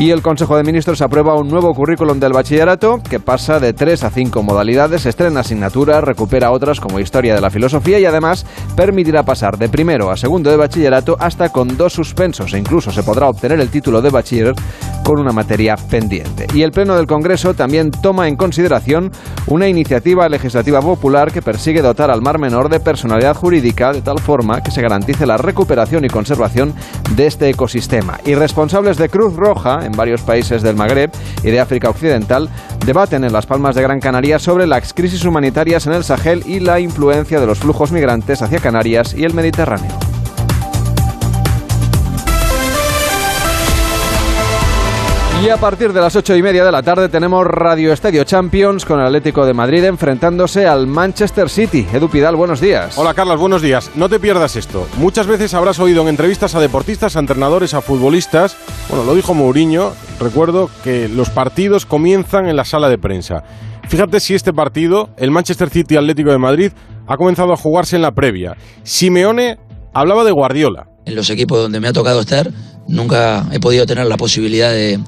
[0.00, 4.02] Y el Consejo de Ministros aprueba un nuevo currículum del bachillerato que pasa de tres
[4.02, 9.24] a cinco modalidades, estrena asignaturas, recupera otras como historia de la filosofía y además permitirá
[9.24, 13.28] pasar de primero a segundo de bachillerato hasta con dos suspensos e incluso se podrá
[13.28, 14.54] obtener el título de bachiller
[15.04, 16.46] con una materia pendiente.
[16.54, 19.12] Y el Pleno del Congreso también toma en consideración
[19.48, 24.18] una iniciativa legislativa popular que persigue dotar al Mar Menor de personalidad jurídica de tal
[24.18, 26.72] forma que se garantice la recuperación y conservación
[27.16, 28.18] de este ecosistema.
[28.24, 31.10] Y responsables de Cruz Roja en varios países del Magreb
[31.42, 32.48] y de África Occidental
[32.84, 36.60] debaten en Las Palmas de Gran Canaria sobre las crisis humanitarias en el Sahel y
[36.60, 40.09] la influencia de los flujos migrantes hacia Canarias y el Mediterráneo.
[45.42, 48.84] Y a partir de las ocho y media de la tarde tenemos Radio Estadio Champions
[48.84, 51.86] con el Atlético de Madrid enfrentándose al Manchester City.
[51.90, 52.98] Edu Pidal, buenos días.
[52.98, 53.90] Hola Carlos, buenos días.
[53.94, 54.86] No te pierdas esto.
[54.98, 58.54] Muchas veces habrás oído en entrevistas a deportistas, a entrenadores, a futbolistas.
[58.90, 59.94] Bueno, lo dijo Mourinho.
[60.20, 63.42] Recuerdo que los partidos comienzan en la sala de prensa.
[63.88, 66.72] Fíjate si este partido, el Manchester City Atlético de Madrid,
[67.06, 68.58] ha comenzado a jugarse en la previa.
[68.82, 69.58] Simeone
[69.94, 70.88] hablaba de Guardiola.
[71.06, 72.50] En los equipos donde me ha tocado estar,
[72.86, 75.00] nunca he podido tener la posibilidad de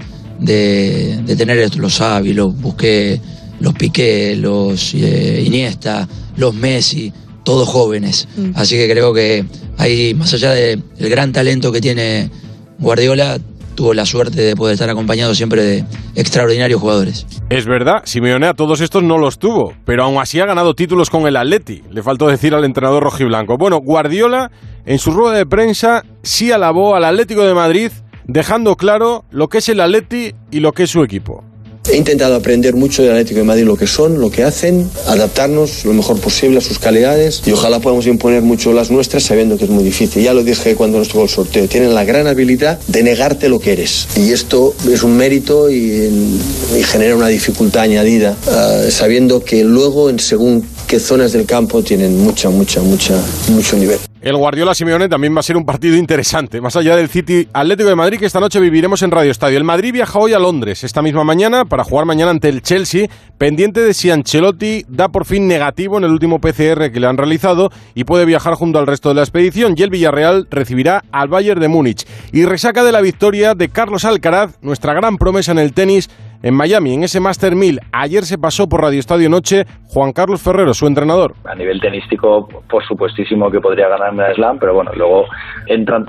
[0.42, 3.20] de, tener los Xavi, los Busqué,
[3.60, 7.12] los Piqué, los eh, Iniesta, los Messi,
[7.44, 8.28] todos jóvenes.
[8.36, 8.50] Mm.
[8.54, 9.44] Así que creo que
[9.78, 12.30] ahí, más allá del gran talento que tiene
[12.78, 13.38] Guardiola,
[13.74, 15.84] tuvo la suerte de poder estar acompañado siempre de
[16.14, 17.26] extraordinarios jugadores.
[17.48, 21.10] Es verdad, Simeone a todos estos no los tuvo, pero aún así ha ganado títulos
[21.10, 21.82] con el Atleti.
[21.90, 23.56] Le faltó decir al entrenador rojiblanco.
[23.56, 24.50] Bueno, Guardiola
[24.84, 27.90] en su rueda de prensa sí alabó al Atlético de Madrid
[28.26, 31.44] dejando claro lo que es el Atleti y lo que es su equipo.
[31.90, 35.84] He intentado aprender mucho del Atlético de Madrid, lo que son, lo que hacen, adaptarnos
[35.84, 39.64] lo mejor posible a sus calidades y ojalá podamos imponer mucho las nuestras sabiendo que
[39.64, 40.22] es muy difícil.
[40.22, 43.58] Ya lo dije cuando nos tocó el sorteo, tienen la gran habilidad de negarte lo
[43.58, 46.38] que eres y esto es un mérito y,
[46.84, 52.22] genera una dificultad añadida, ah, sabiendo que luego en según qué zonas del campo tienen
[52.22, 53.98] mucha, mucha, mucha, mucho nivel.
[54.22, 57.88] El Guardiola Simeone también va a ser un partido interesante, más allá del City Atlético
[57.88, 59.58] de Madrid que esta noche viviremos en Radio Estadio.
[59.58, 63.08] El Madrid viaja hoy a Londres esta misma mañana para jugar mañana ante el Chelsea,
[63.36, 67.16] pendiente de si Ancelotti da por fin negativo en el último PCR que le han
[67.16, 69.74] realizado y puede viajar junto al resto de la expedición.
[69.76, 72.06] Y el Villarreal recibirá al Bayern de Múnich.
[72.30, 76.08] Y resaca de la victoria de Carlos Alcaraz, nuestra gran promesa en el tenis
[76.42, 77.80] en Miami, en ese Master 1000.
[77.92, 81.34] Ayer se pasó por Radio Estadio Noche Juan Carlos Ferrero, su entrenador.
[81.44, 85.24] A nivel tenístico, por supuestísimo que podría ganar un Grand Slam, pero bueno, luego
[85.66, 86.04] entran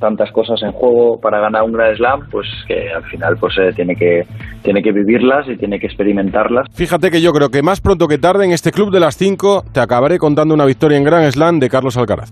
[0.00, 3.72] tantas cosas en juego para ganar un Grand Slam, pues que al final pues eh,
[3.74, 4.22] tiene, que,
[4.62, 6.66] tiene que vivirlas y tiene que experimentarlas.
[6.72, 9.64] Fíjate que yo creo que más pronto que tarde en este club de las 5
[9.72, 12.30] te acabaré contando una victoria en Grand Slam de Carlos Alcaraz.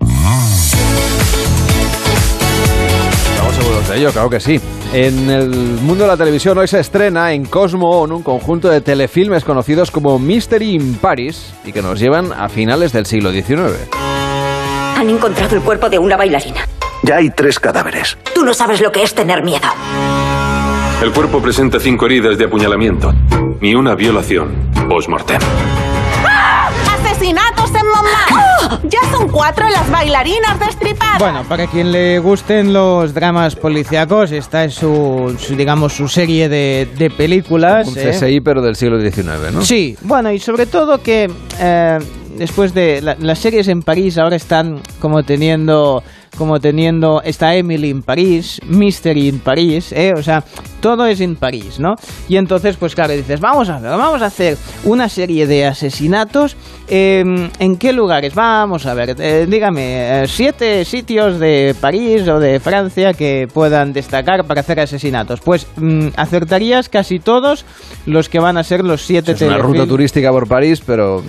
[3.47, 4.61] Estamos seguros de ello, claro que sí.
[4.93, 9.45] En el mundo de la televisión hoy se estrena en Cosmo un conjunto de telefilmes
[9.45, 13.89] conocidos como Mystery in Paris y que nos llevan a finales del siglo XIX.
[14.97, 16.67] Han encontrado el cuerpo de una bailarina.
[17.05, 18.19] Ya hay tres cadáveres.
[18.35, 19.69] Tú no sabes lo que es tener miedo.
[21.01, 23.15] El cuerpo presenta cinco heridas de apuñalamiento
[23.61, 25.39] y una violación post-mortem.
[26.27, 26.69] ¡Ah!
[27.01, 27.86] ¡Asesinatos en
[28.91, 31.19] Ya son cuatro las bailarinas destripadas.
[31.19, 36.89] Bueno, para quien le gusten los dramas policíacos, esta es su, digamos, su serie de,
[36.97, 37.89] de películas.
[37.89, 38.43] Un CSI, ¿eh?
[38.43, 39.63] pero del siglo XIX, ¿no?
[39.63, 41.99] Sí, bueno, y sobre todo que eh,
[42.37, 46.03] después de las series en París ahora están como teniendo
[46.37, 50.15] como teniendo está Emily en París, Mystery en París, ¿eh?
[50.17, 50.45] o sea,
[50.81, 51.97] todo es en París, ¿no?
[52.29, 56.57] Y entonces, pues claro, dices, vamos a ver, vamos a hacer una serie de asesinatos,
[56.89, 58.35] em, ¿en qué lugares?
[58.35, 63.93] Vamos a ver, eh, dígame, eh, siete sitios de París o de Francia que puedan
[63.93, 65.41] destacar para hacer asesinatos.
[65.41, 67.65] Pues mm, acertarías casi todos
[68.05, 71.23] los que van a ser los siete Es una ruta turística por París, pero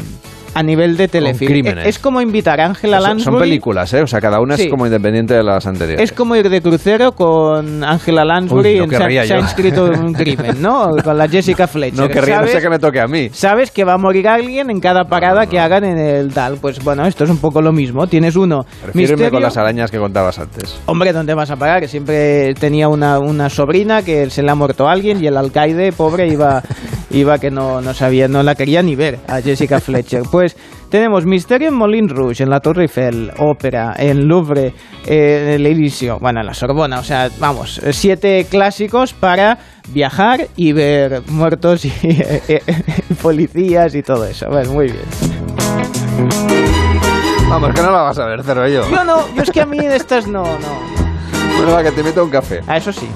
[0.57, 1.67] a nivel de telefilm.
[1.85, 3.23] Es como invitar a Ángela Lansbury.
[3.23, 4.01] Son películas, ¿eh?
[4.01, 6.03] O sea, cada una es como independiente de las anteriores.
[6.03, 10.95] Es como ir de crucero con Ángela Lansbury en se, ha inscrito un crimen, ¿no?
[11.03, 11.99] Con la Jessica Fletcher.
[11.99, 13.29] No querría, no sé que me toque a mí.
[13.31, 16.57] Sabes que va a morir alguien en cada parada que hagan en el tal.
[16.59, 18.07] Pues bueno, esto es un poco lo mismo.
[18.07, 18.65] Tienes uno.
[18.83, 20.81] Refíreme con las arañas que contabas antes.
[20.87, 21.81] Hombre, ¿dónde vas a parar?
[21.81, 25.37] Que siempre tenía una, una sobrina que se le ha muerto a alguien y el
[25.37, 26.63] alcaide, pobre, iba,
[27.11, 30.23] iba que no, no sabía, no la quería ni ver a Jessica Fletcher.
[30.31, 30.57] Pues
[30.89, 34.73] tenemos Misterio en Moulin Rouge, en la Torre Eiffel, Ópera, en Louvre,
[35.05, 36.99] en el Elíseo, bueno, en la Sorbona.
[36.99, 39.57] O sea, vamos, siete clásicos para
[39.89, 41.91] viajar y ver muertos y
[43.21, 44.47] policías y todo eso.
[44.49, 45.05] Bueno, muy bien.
[47.49, 48.89] Vamos, que no la vas a ver, Cervello.
[48.89, 51.06] Yo no, yo es que a mí de estas no, no.
[51.57, 52.61] Bueno, que te meto un café.
[52.67, 53.07] Ah, eso sí.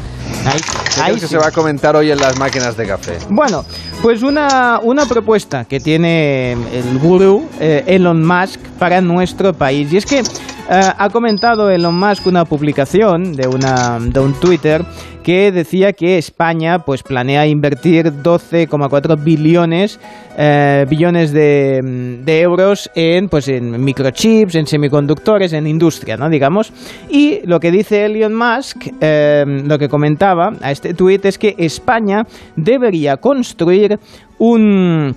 [0.46, 1.34] Ahí, ¿Qué ahí crees que sí.
[1.34, 3.18] se va a comentar hoy en las máquinas de café?
[3.30, 3.64] Bueno,
[4.02, 9.92] pues una, una propuesta que tiene el gurú eh, Elon Musk para nuestro país.
[9.94, 10.24] Y es que eh,
[10.70, 14.84] ha comentado Elon Musk una publicación de, una, de un Twitter
[15.22, 20.00] que decía que España pues planea invertir 12,4 billones
[20.38, 21.82] eh, billones de,
[22.24, 26.30] de euros en pues en microchips, en semiconductores, en industria, ¿no?
[26.30, 26.72] digamos.
[27.10, 31.56] Y lo que dice Elon Musk, eh, lo que comentaba a este tuit es que
[31.58, 32.24] España
[32.56, 34.00] debería construir
[34.38, 35.16] un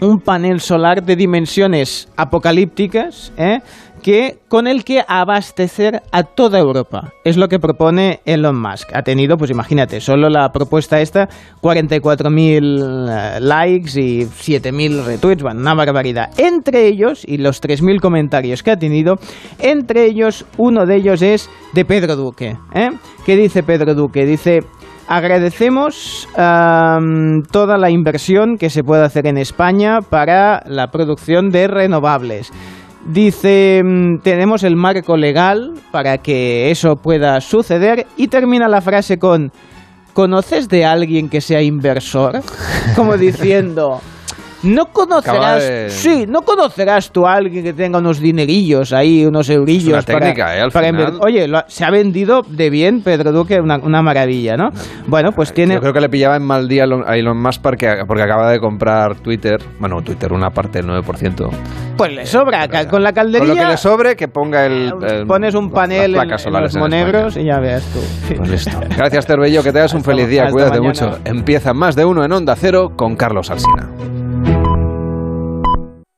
[0.00, 3.60] un panel solar de dimensiones apocalípticas, ¿eh?
[4.00, 7.12] Que con el que abastecer a toda Europa.
[7.24, 8.90] Es lo que propone Elon Musk.
[8.94, 11.28] Ha tenido, pues imagínate, solo la propuesta esta,
[11.62, 16.30] 44.000 eh, likes y 7.000 retweets, bueno, una barbaridad.
[16.38, 19.16] Entre ellos, y los 3.000 comentarios que ha tenido,
[19.58, 22.56] entre ellos, uno de ellos es de Pedro Duque.
[22.74, 22.90] ¿eh?
[23.24, 24.26] ¿Qué dice Pedro Duque?
[24.26, 24.60] Dice...
[25.12, 32.52] Agradecemos toda la inversión que se puede hacer en España para la producción de renovables.
[33.04, 39.18] Dice, mm, tenemos el marco legal para que eso pueda suceder y termina la frase
[39.18, 39.52] con,
[40.12, 42.42] ¿conoces de alguien que sea inversor?
[42.96, 44.00] Como diciendo,
[44.62, 49.48] no conocerás, de- sí, no conocerás tú a alguien que tenga unos dinerillos ahí, unos
[49.50, 49.98] eurillos.
[49.98, 50.60] Es una técnica, ¿eh?
[50.60, 51.18] Al para final.
[51.20, 54.70] Oye, lo se ha vendido de bien Pedro Duque, una, una maravilla, ¿no?
[55.06, 55.74] Bueno, pues tiene...
[55.74, 56.86] Yo creo que le pillaba en mal día a
[57.16, 59.58] Elon- Musk porque, porque acaba de comprar Twitter.
[59.78, 61.48] Bueno, Twitter, una parte del 9%.
[61.96, 63.54] Pues le sobra, ca- con la Con calderilla...
[63.54, 64.92] lo que le sobre, que ponga el.
[65.06, 68.34] el- Pones un panel en, en los en monegros y ya veas tú.
[68.36, 68.70] Pues listo.
[68.96, 69.62] Gracias, Terbello.
[69.62, 70.48] Que tengas un Hasta- feliz día.
[70.50, 70.88] Cuídate mañana.
[71.08, 71.18] mucho.
[71.24, 73.88] Empieza más de uno en Onda Cero con Carlos Alsina.